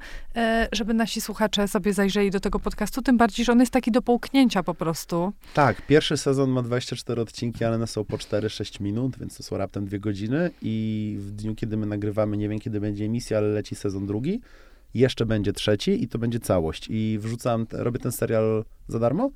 [0.71, 4.01] żeby nasi słuchacze sobie zajrzeli do tego podcastu, tym bardziej, że on jest taki do
[4.01, 5.33] połknięcia po prostu.
[5.53, 9.57] Tak, pierwszy sezon ma 24 odcinki, ale one są po 4-6 minut, więc to są
[9.57, 13.47] raptem dwie godziny i w dniu, kiedy my nagrywamy, nie wiem, kiedy będzie emisja, ale
[13.47, 14.41] leci sezon drugi,
[14.93, 16.87] jeszcze będzie trzeci i to będzie całość.
[16.89, 19.31] I wrzucam, robię ten serial za darmo,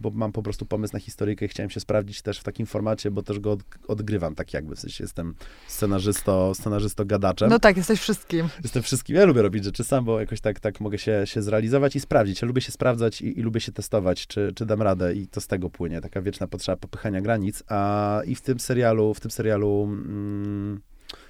[0.00, 3.10] bo mam po prostu pomysł na historyjkę i chciałem się sprawdzić też w takim formacie,
[3.10, 5.34] bo też go od, odgrywam tak jakby, w sensie jestem
[5.66, 7.50] scenarzysto, scenarzysto gadaczem.
[7.50, 8.48] No tak, jesteś wszystkim.
[8.62, 9.16] Jestem wszystkim.
[9.16, 12.42] Ja lubię robić rzeczy sam, bo jakoś tak, tak mogę się, się zrealizować i sprawdzić.
[12.42, 15.40] Ja lubię się sprawdzać i, i lubię się testować, czy, czy dam radę i to
[15.40, 19.30] z tego płynie, taka wieczna potrzeba popychania granic, a i w tym serialu, w tym
[19.30, 20.80] serialu mm,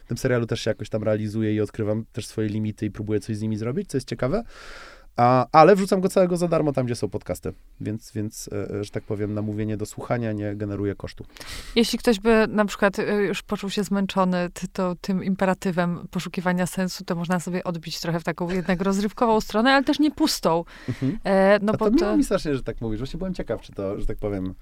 [0.06, 3.20] w tym serialu też się jakoś tam realizuję i odkrywam też swoje limity i próbuję
[3.20, 4.44] coś z nimi zrobić, co jest ciekawe.
[5.16, 7.52] A, ale wrzucam go całego za darmo tam, gdzie są podcasty.
[7.80, 11.24] Więc, więc e, że tak powiem, namówienie do słuchania nie generuje kosztu.
[11.76, 17.04] Jeśli ktoś by na przykład e, już poczuł się zmęczony to, tym imperatywem poszukiwania sensu,
[17.04, 20.64] to można sobie odbić trochę w taką jednak rozrywkową stronę, ale też nie pustą.
[20.88, 21.18] Mhm.
[21.24, 22.98] E, no A to bo miło mi strasznie, że tak mówisz.
[22.98, 24.54] Właśnie byłem ciekaw, czy to, że tak powiem,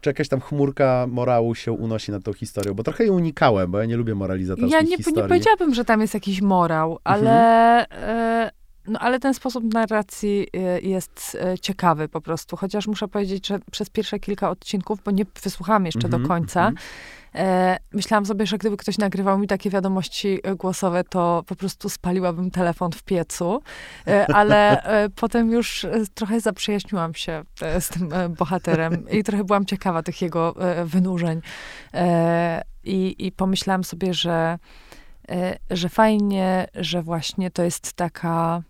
[0.00, 3.78] czy jakaś tam chmurka morału się unosi nad tą historią, bo trochę ją unikałem, bo
[3.78, 5.22] ja nie lubię moralizatorskich Ja nie, historii.
[5.22, 8.50] nie powiedziałabym, że tam jest jakiś morał, ale, e,
[8.86, 12.56] no, ale ten sposób narracji e, jest e, ciekawy po prostu.
[12.56, 16.60] Chociaż muszę powiedzieć, że przez pierwsze kilka odcinków, bo nie wysłuchałam jeszcze Mhm, do końca,
[16.60, 16.76] mhm.
[17.34, 21.88] E, myślałam sobie, że gdyby ktoś nagrywał mi takie wiadomości e, głosowe, to po prostu
[21.88, 23.62] spaliłabym telefon w piecu.
[24.06, 24.82] E, ale
[25.16, 27.42] potem już trochę zaprzyjaźniłam się
[27.80, 30.54] z tym bohaterem i trochę byłam ciekawa tych jego
[30.84, 31.40] wynurzeń.
[32.84, 34.58] I, I pomyślałam sobie, że,
[35.70, 38.62] że fajnie, że właśnie to jest taka,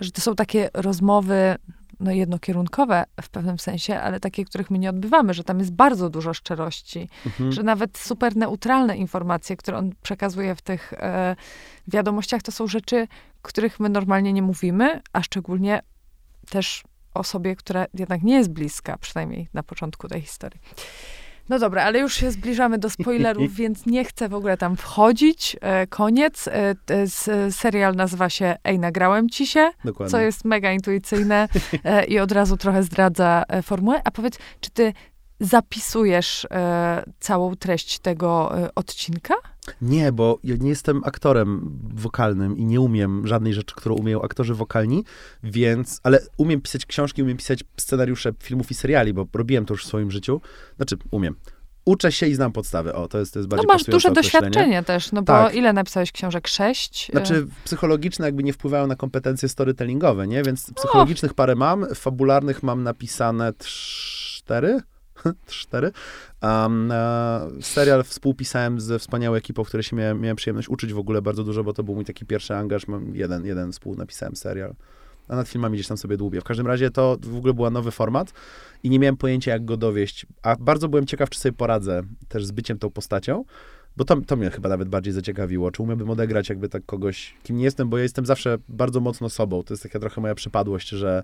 [0.00, 1.56] że to są takie rozmowy,
[2.02, 6.10] no jednokierunkowe w pewnym sensie, ale takie, których my nie odbywamy, że tam jest bardzo
[6.10, 7.52] dużo szczerości, Mhm.
[7.52, 11.36] że nawet super neutralne informacje, które on przekazuje w tych e,
[11.88, 13.08] wiadomościach, to są rzeczy,
[13.42, 15.82] których my normalnie nie mówimy, a szczególnie
[16.50, 16.82] też
[17.14, 20.60] osobie, która jednak nie jest bliska, przynajmniej na początku tej historii.
[21.48, 25.56] No dobra, ale już się zbliżamy do spoilerów, więc nie chcę w ogóle tam wchodzić.
[25.60, 26.48] E, koniec.
[26.48, 30.10] E, serial nazywa się Ej, nagrałem ci się, Dokładnie.
[30.10, 31.48] co jest mega intuicyjne
[31.84, 34.00] e, i od razu trochę zdradza e, formułę.
[34.04, 34.92] A powiedz, czy ty
[35.40, 39.34] zapisujesz e, całą treść tego odcinka?
[39.82, 44.54] Nie, bo ja nie jestem aktorem wokalnym i nie umiem żadnej rzeczy, którą umieją aktorzy
[44.54, 45.04] wokalni,
[45.42, 49.84] więc, ale umiem pisać książki, umiem pisać scenariusze filmów i seriali, bo robiłem to już
[49.84, 50.40] w swoim życiu.
[50.76, 51.36] Znaczy, umiem.
[51.84, 52.94] Uczę się i znam podstawy.
[52.94, 55.54] O, to jest, to jest No bardziej masz pasujące duże doświadczenie też, no bo Tak.
[55.54, 56.48] ile napisałeś książek?
[56.48, 57.10] Sześć?
[57.12, 60.42] Znaczy, psychologiczne jakby nie wpływają na kompetencje storytellingowe, nie?
[60.42, 64.80] Więc psychologicznych parę mam, fabularnych mam napisane cztery.
[65.46, 65.92] Cztery.
[66.42, 71.22] Um, e, serial współpisałem ze wspaniałą ekipą, której się miałem, miałem przyjemność uczyć w ogóle
[71.22, 72.88] bardzo dużo, bo to był mój taki pierwszy angaż.
[72.88, 74.74] Mam jeden, jeden współnapisałem serial.
[75.28, 76.40] A nad filmami gdzieś tam sobie dłubię.
[76.40, 78.32] W każdym razie to w ogóle był nowy format
[78.82, 80.26] i nie miałem pojęcia, jak go dowieść.
[80.42, 83.44] A bardzo byłem ciekaw, czy sobie poradzę też z byciem tą postacią.
[83.96, 85.70] Bo to, to mnie chyba nawet bardziej zaciekawiło.
[85.70, 89.30] Czy umiałbym odegrać jakby tak kogoś, kim nie jestem, bo ja jestem zawsze bardzo mocno
[89.30, 89.62] sobą.
[89.62, 91.22] To jest taka trochę moja przypadłość, że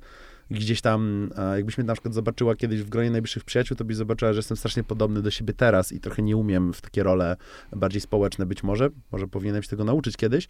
[0.51, 4.32] gdzieś tam, jakbyś mnie na przykład zobaczyła kiedyś w gronie najbliższych przyjaciół, to byś zobaczyła,
[4.32, 7.36] że jestem strasznie podobny do siebie teraz i trochę nie umiem w takie role
[7.76, 8.88] bardziej społeczne być może.
[9.12, 10.49] Może powinienem się tego nauczyć kiedyś.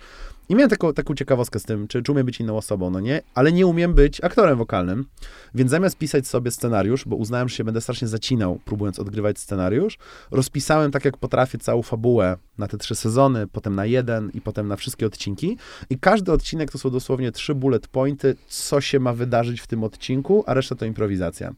[0.49, 3.22] I miałem taką, taką ciekawostkę z tym, czy, czy umiem być inną osobą, no nie?
[3.34, 5.05] Ale nie umiem być aktorem wokalnym,
[5.55, 9.99] więc zamiast pisać sobie scenariusz, bo uznałem, że się będę strasznie zacinał, próbując odgrywać scenariusz,
[10.30, 14.68] rozpisałem tak, jak potrafię całą fabułę na te trzy sezony, potem na jeden i potem
[14.68, 15.59] na wszystkie odcinki.
[15.90, 19.84] I każdy odcinek to są dosłownie trzy bullet pointy, co się ma wydarzyć w tym
[19.84, 21.54] odcinku, a reszta to improwizacja.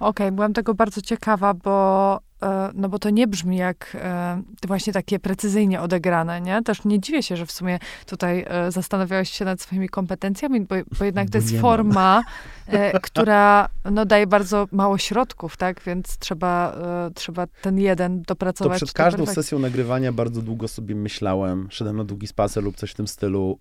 [0.00, 4.92] Okej, byłam tego bardzo ciekawa, bo, e, no bo to nie brzmi jak e, właśnie
[4.92, 6.62] takie precyzyjnie odegrane, nie?
[6.62, 10.74] Też nie dziwię się, że w sumie tutaj e, zastanawiałeś się nad swoimi kompetencjami, bo,
[10.98, 12.22] bo jednak to jest nie forma,
[13.02, 15.80] która no, daje bardzo mało środków, tak?
[15.86, 16.76] Więc trzeba,
[17.14, 18.76] trzeba ten jeden To dopracować.
[18.76, 19.42] przed do każdą perfekcji.
[19.42, 23.58] sesją nagrywania bardzo długo sobie myślałem, szedłem na długi spacer lub coś w tym stylu,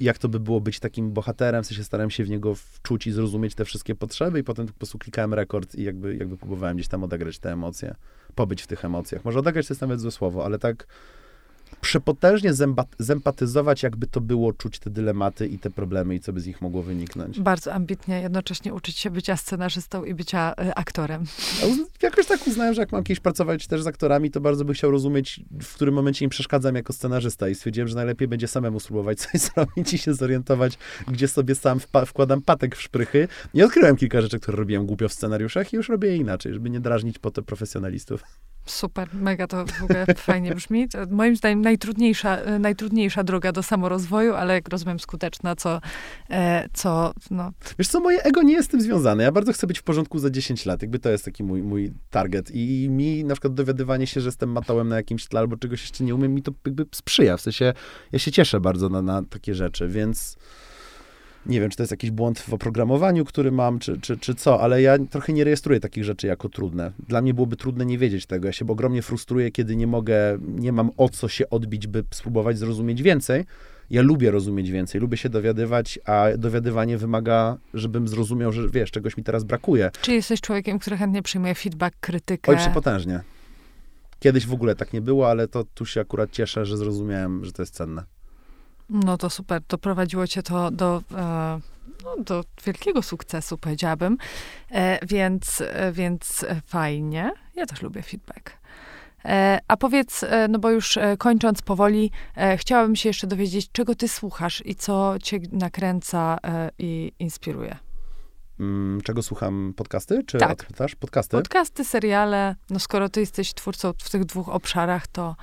[0.00, 3.12] jak to by było być takim bohaterem, w sensie starałem się w niego wczuć i
[3.12, 6.88] zrozumieć te wszystkie potrzeby i potem po prostu klikałem rekord i jakby, jakby próbowałem gdzieś
[6.88, 7.94] tam odegrać te emocje,
[8.34, 9.24] pobyć w tych emocjach.
[9.24, 10.86] Może odegrać to jest nawet złe słowo, ale tak
[11.80, 12.50] przepotężnie
[12.98, 16.62] zempatyzować, jakby to było czuć te dylematy i te problemy i co by z nich
[16.62, 17.40] mogło wyniknąć.
[17.40, 21.24] Bardzo ambitnie jednocześnie uczyć się bycia scenarzystą i bycia e, aktorem.
[22.02, 24.90] Jakoś tak uznałem, że jak mam kiedyś pracować też z aktorami, to bardzo bym chciał
[24.90, 29.18] rozumieć, w którym momencie im przeszkadzam jako scenarzysta i stwierdziłem, że najlepiej będzie samemu spróbować
[29.22, 33.28] coś zrobić i się zorientować, gdzie sobie sam wpa- wkładam patek w szprychy.
[33.54, 36.70] I odkryłem kilka rzeczy, które robiłem głupio w scenariuszach i już robię je inaczej, żeby
[36.70, 38.22] nie drażnić potem profesjonalistów.
[38.68, 40.88] Super, mega to w ogóle fajnie brzmi.
[40.88, 45.80] To moim zdaniem najtrudniejsza, e, najtrudniejsza droga do samorozwoju, ale jak rozumiem skuteczna, co,
[46.30, 49.22] e, co no, Wiesz co, moje ego nie jest z tym związane.
[49.22, 50.82] Ja bardzo chcę być w porządku za 10 lat.
[50.82, 52.50] Jakby to jest taki mój, mój target.
[52.54, 56.04] I mi na przykład dowiadywanie się, że jestem matołem na jakimś tle albo czegoś jeszcze
[56.04, 57.36] nie umiem, mi to jakby sprzyja.
[57.36, 57.72] W sensie
[58.12, 60.36] ja się cieszę bardzo na, na takie rzeczy, więc
[61.48, 64.60] nie wiem, czy to jest jakiś błąd w oprogramowaniu, który mam, czy, czy, czy co,
[64.60, 66.92] ale ja trochę nie rejestruję takich rzeczy jako trudne.
[67.08, 68.46] Dla mnie byłoby trudne nie wiedzieć tego.
[68.46, 72.58] Ja się ogromnie frustruję, kiedy nie mogę, nie mam o co się odbić, by spróbować
[72.58, 73.44] zrozumieć więcej.
[73.90, 79.16] Ja lubię rozumieć więcej, lubię się dowiadywać, a dowiadywanie wymaga, żebym zrozumiał, że wiesz, czegoś
[79.16, 79.90] mi teraz brakuje.
[80.02, 82.52] czy jesteś człowiekiem, który chętnie przyjmuje feedback, krytykę?
[82.52, 83.20] Oj, przepotężnie.
[84.20, 87.52] Kiedyś w ogóle tak nie było, ale to tu się akurat cieszę, że zrozumiałem, że
[87.52, 88.17] to jest cenne.
[88.88, 89.62] No to super.
[89.68, 91.60] Doprowadziło cię to do, e,
[92.04, 94.18] no, do wielkiego sukcesu, powiedziałabym.
[94.70, 97.32] E, więc, e, więc fajnie.
[97.54, 98.58] Ja też lubię feedback.
[99.68, 102.10] A powiedz, no bo już kończąc powoli,
[102.56, 106.38] chciałabym się jeszcze dowiedzieć, czego ty słuchasz i co cię nakręca
[106.78, 107.76] i inspiruje.
[108.60, 109.74] Mm, czego słucham?
[109.76, 110.24] Podcasty?
[110.26, 110.60] Czy tak.
[110.60, 110.94] odpytasz?
[110.94, 111.36] Podcasty?
[111.36, 112.56] Podcasty, seriale.
[112.70, 115.36] No skoro ty jesteś twórcą w tych dwóch obszarach, to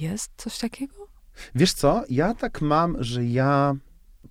[0.00, 1.05] jest coś takiego?
[1.54, 3.76] Wiesz co, ja tak mam, że ja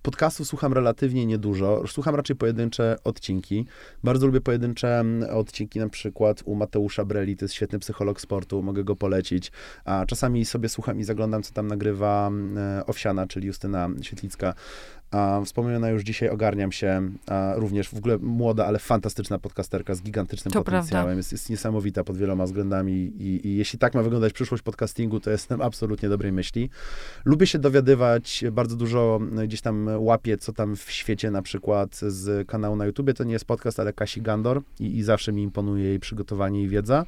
[0.02, 1.82] podcastów słucham relatywnie niedużo.
[1.86, 3.66] Słucham raczej pojedyncze odcinki.
[4.04, 8.62] Bardzo lubię pojedyncze mm, odcinki, na przykład u Mateusza Breli, to jest świetny psycholog sportu,
[8.62, 9.52] mogę go polecić.
[9.84, 14.54] A czasami sobie słucham i zaglądam, co tam nagrywa mm, e, Owsiana, czyli Justyna Świetlicka.
[15.10, 17.10] A, wspomniana już dzisiaj, ogarniam się.
[17.54, 21.16] Również w ogóle młoda, ale fantastyczna podcasterka z gigantycznym to potencjałem.
[21.16, 25.30] Jest, jest, niesamowita pod wieloma względami i, i, jeśli tak ma wyglądać przyszłość podcastingu, to
[25.30, 26.70] jestem absolutnie dobrej myśli.
[27.24, 32.48] Lubię się dowiadywać, bardzo dużo gdzieś tam łapię, co tam w świecie na przykład z
[32.48, 33.14] kanału na YouTubie.
[33.14, 36.68] To nie jest podcast, ale Kasi Gandor i, i zawsze mi imponuje jej przygotowanie i
[36.68, 37.04] wiedza.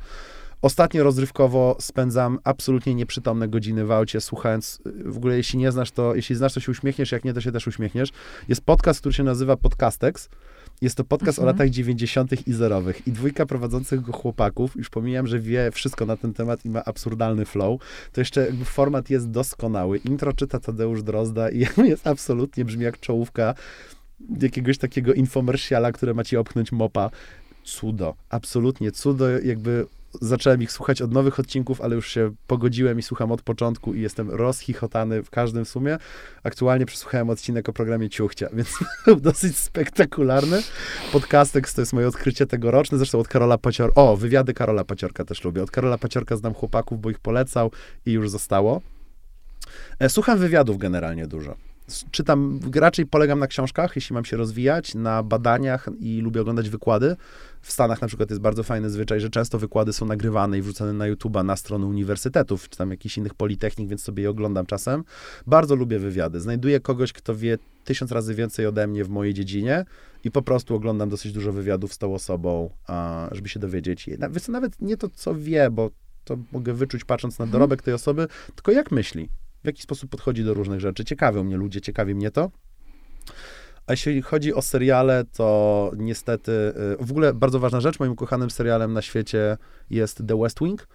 [0.63, 6.15] Ostatnio rozrywkowo spędzam absolutnie nieprzytomne godziny w aucie, słuchając, w ogóle jeśli nie znasz, to
[6.15, 8.09] jeśli znasz, to się uśmiechniesz, jak nie, to się też uśmiechniesz.
[8.49, 10.29] Jest podcast, który się nazywa Podcastex.
[10.81, 11.49] Jest to podcast mhm.
[11.49, 12.47] o latach 90.
[12.49, 13.07] i zerowych.
[13.07, 16.85] I dwójka prowadzących go chłopaków, już pomijam, że wie wszystko na ten temat i ma
[16.85, 17.81] absurdalny flow,
[18.13, 19.99] to jeszcze format jest doskonały.
[19.99, 23.55] Intro czyta Tadeusz Drozda i jest absolutnie, brzmi jak czołówka
[24.41, 27.11] jakiegoś takiego infomerciala, które ma ci opchnąć mopa.
[27.65, 29.87] Cudo, absolutnie cudo, jakby
[30.21, 34.01] zacząłem ich słuchać od nowych odcinków, ale już się pogodziłem i słucham od początku i
[34.01, 35.99] jestem rozchichotany w każdym sumie.
[36.43, 40.63] Aktualnie przesłuchałem odcinek o programie Ciuchcia, więc był dosyć spektakularny.
[41.13, 44.01] Podcastek to jest moje odkrycie tegoroczne, zresztą od Karola Paciorka.
[44.01, 45.63] O, wywiady Karola Paciorka też lubię.
[45.63, 47.71] Od Karola Paciorka znam chłopaków, bo ich polecał
[48.07, 48.81] i już zostało.
[49.99, 51.57] E, słucham wywiadów generalnie dużo
[52.11, 57.17] czytam, raczej polegam na książkach, jeśli mam się rozwijać, na badaniach i lubię oglądać wykłady.
[57.61, 60.93] W Stanach na przykład jest bardzo fajny zwyczaj, że często wykłady są nagrywane i wrzucane
[60.93, 65.05] na YouTube'a, na strony uniwersytetów, czy tam jakichś innych politechnik, więc sobie je oglądam czasem.
[65.47, 66.41] Bardzo lubię wywiady.
[66.41, 69.85] Znajduję kogoś, kto wie tysiąc razy więcej ode mnie w mojej dziedzinie
[70.25, 72.71] i po prostu oglądam dosyć dużo wywiadów z tą osobą,
[73.33, 74.11] żeby się dowiedzieć.
[74.49, 75.91] Nawet, nie to, co wie, bo
[76.25, 79.29] to mogę wyczuć patrząc na dorobek tej osoby, tylko jak myśli
[79.63, 81.05] w jaki sposób podchodzi do różnych rzeczy.
[81.05, 82.51] Ciekawią mnie ludzie, ciekawi mnie to.
[83.87, 86.53] A jeśli chodzi o seriale, to niestety,
[87.01, 89.57] y, w ogóle bardzo ważna rzecz, moim ukochanym serialem na świecie
[89.91, 90.89] jest The West Wing.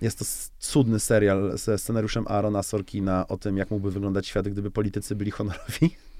[0.00, 0.24] Jest to
[0.58, 5.30] cudny serial ze scenariuszem Aarona Sorkina o tym, jak mógłby wyglądać świat, gdyby politycy byli
[5.30, 5.96] honorowi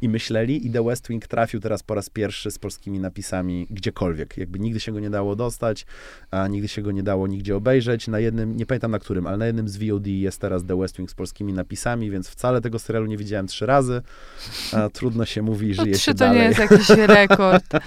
[0.00, 0.66] i myśleli.
[0.66, 4.38] I The West Wing trafił teraz po raz pierwszy z polskimi napisami gdziekolwiek.
[4.38, 5.86] Jakby nigdy się go nie dało dostać,
[6.30, 8.08] a nigdy się go nie dało nigdzie obejrzeć.
[8.08, 10.96] Na jednym, nie pamiętam na którym, ale na jednym z VOD jest teraz The West
[10.96, 14.02] Wing z polskimi napisami, więc wcale tego serialu nie widziałem trzy razy.
[14.72, 17.64] A trudno się mówi, żyje no, się trzy to nie jest jakiś rekord.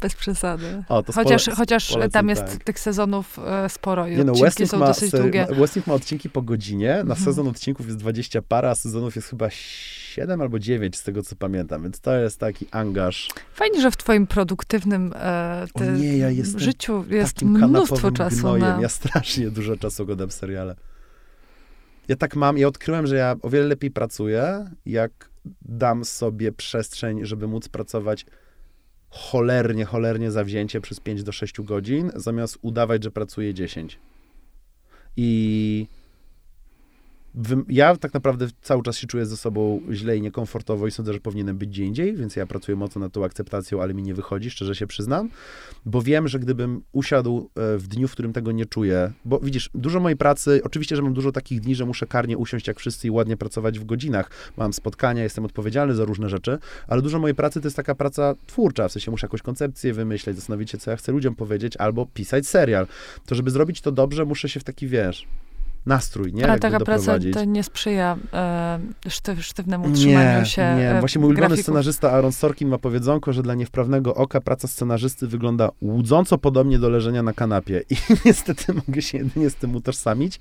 [0.00, 0.84] Bez przesady.
[0.88, 2.64] O, chociaż pole, chociaż polecam, tam jest tak.
[2.64, 5.46] tych sezonów e, sporo i nie no, odcinki są ma, dosyć długie.
[5.50, 7.24] Westwing ma odcinki po godzinie, na mhm.
[7.24, 11.36] sezon odcinków jest 20 para, a sezonów jest chyba 7 albo 9 z tego, co
[11.36, 13.28] pamiętam, więc to jest taki angaż.
[13.54, 15.66] Fajnie, że w twoim produktywnym e,
[15.98, 18.60] nie, ja życiu jest mnóstwo czasu gnojem.
[18.60, 18.82] na...
[18.82, 20.76] Ja strasznie dużo czasu oglądam seriale.
[22.08, 25.30] Ja tak mam, ja odkryłem, że ja o wiele lepiej pracuję, jak
[25.62, 28.26] dam sobie przestrzeń, żeby móc pracować
[29.10, 33.98] cholernie, cholernie zawzięcie przez 5 do 6 godzin, zamiast udawać, że pracuje 10.
[35.16, 35.86] I
[37.68, 41.20] ja tak naprawdę cały czas się czuję ze sobą źle i niekomfortowo i sądzę, że
[41.20, 44.50] powinienem być gdzie indziej, więc ja pracuję mocno nad tą akceptacją, ale mi nie wychodzi,
[44.50, 45.30] szczerze się przyznam,
[45.86, 49.70] bo wiem, że gdybym usiadł e, w dniu, w którym tego nie czuję, bo widzisz,
[49.74, 53.06] dużo mojej pracy, oczywiście, że mam dużo takich dni, że muszę karnie usiąść jak wszyscy
[53.06, 56.58] i ładnie pracować w godzinach, mam spotkania, jestem odpowiedzialny za różne rzeczy,
[56.88, 60.36] ale dużo mojej pracy to jest taka praca twórcza, w sensie muszę jakąś koncepcję wymyśleć,
[60.36, 62.86] zastanowić się, co ja chcę ludziom powiedzieć, albo pisać serial.
[63.26, 65.26] To, żeby zrobić to dobrze, muszę się w taki, wiesz,
[65.88, 66.50] nastrój, nie?
[66.50, 68.78] Ale taka praca to nie sprzyja e,
[69.08, 73.32] sztyw, sztywnemu trzymaniu nie, się Nie, e, właśnie mój ulubiony scenarzysta Aaron Sorkin ma powiedzonko,
[73.32, 77.82] że dla niewprawnego oka praca scenarzysty wygląda łudząco podobnie do leżenia na kanapie.
[77.90, 80.40] I niestety mogę się jedynie z tym utożsamić.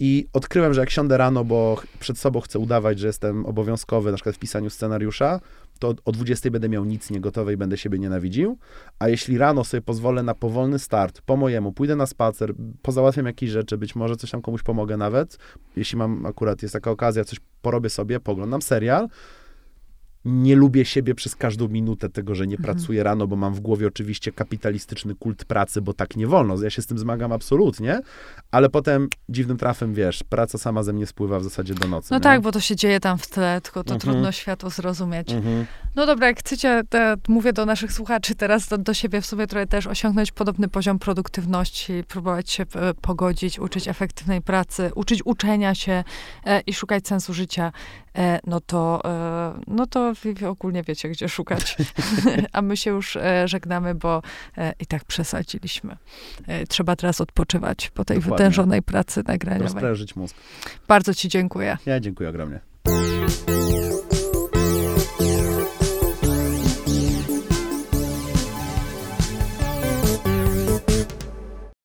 [0.00, 4.16] I odkryłem, że jak siądę rano, bo przed sobą chcę udawać, że jestem obowiązkowy na
[4.16, 5.40] przykład w pisaniu scenariusza,
[5.78, 8.58] to o 20 będę miał nic niegotowe i będę siebie nienawidził,
[8.98, 13.50] a jeśli rano sobie pozwolę na powolny start, po mojemu, pójdę na spacer, pozałatwiam jakieś
[13.50, 15.38] rzeczy, być może coś tam komuś pomogę nawet,
[15.76, 19.08] jeśli mam akurat, jest taka okazja, coś porobię sobie, poglądam serial,
[20.24, 22.74] nie lubię siebie przez każdą minutę tego, że nie Mhm.
[22.76, 26.62] pracuję rano, bo mam w głowie oczywiście kapitalistyczny kult pracy, bo tak nie wolno.
[26.62, 28.00] Ja się z tym zmagam absolutnie,
[28.50, 32.08] ale potem dziwnym trafem, wiesz, praca sama ze mnie spływa w zasadzie do nocy.
[32.10, 32.20] No nie?
[32.20, 34.00] tak, bo to się dzieje tam w tle, tylko to Mhm.
[34.12, 35.32] trudno światu zrozumieć.
[35.32, 35.66] Mhm.
[35.96, 36.82] No dobra, jak chcecie,
[37.28, 40.98] mówię do naszych słuchaczy teraz, do, do siebie w sobie trochę też osiągnąć podobny poziom
[40.98, 46.04] produktywności, próbować się e, pogodzić, uczyć efektywnej pracy, uczyć uczenia się
[46.46, 47.72] e, i szukać sensu życia,
[48.46, 50.12] no to, e, no to
[50.48, 51.76] ogólnie wiecie, gdzie szukać.
[52.52, 54.22] A my się już e, żegnamy, bo
[54.58, 55.96] e, i tak przesadziliśmy.
[56.46, 58.36] E, trzeba teraz odpoczywać po tej Dokładnie.
[58.36, 59.72] wytężonej pracy nagraniowej.
[59.72, 60.36] Rozprężyć mózg.
[60.88, 61.78] Bardzo ci dziękuję.
[61.86, 62.60] Ja dziękuję ogromnie.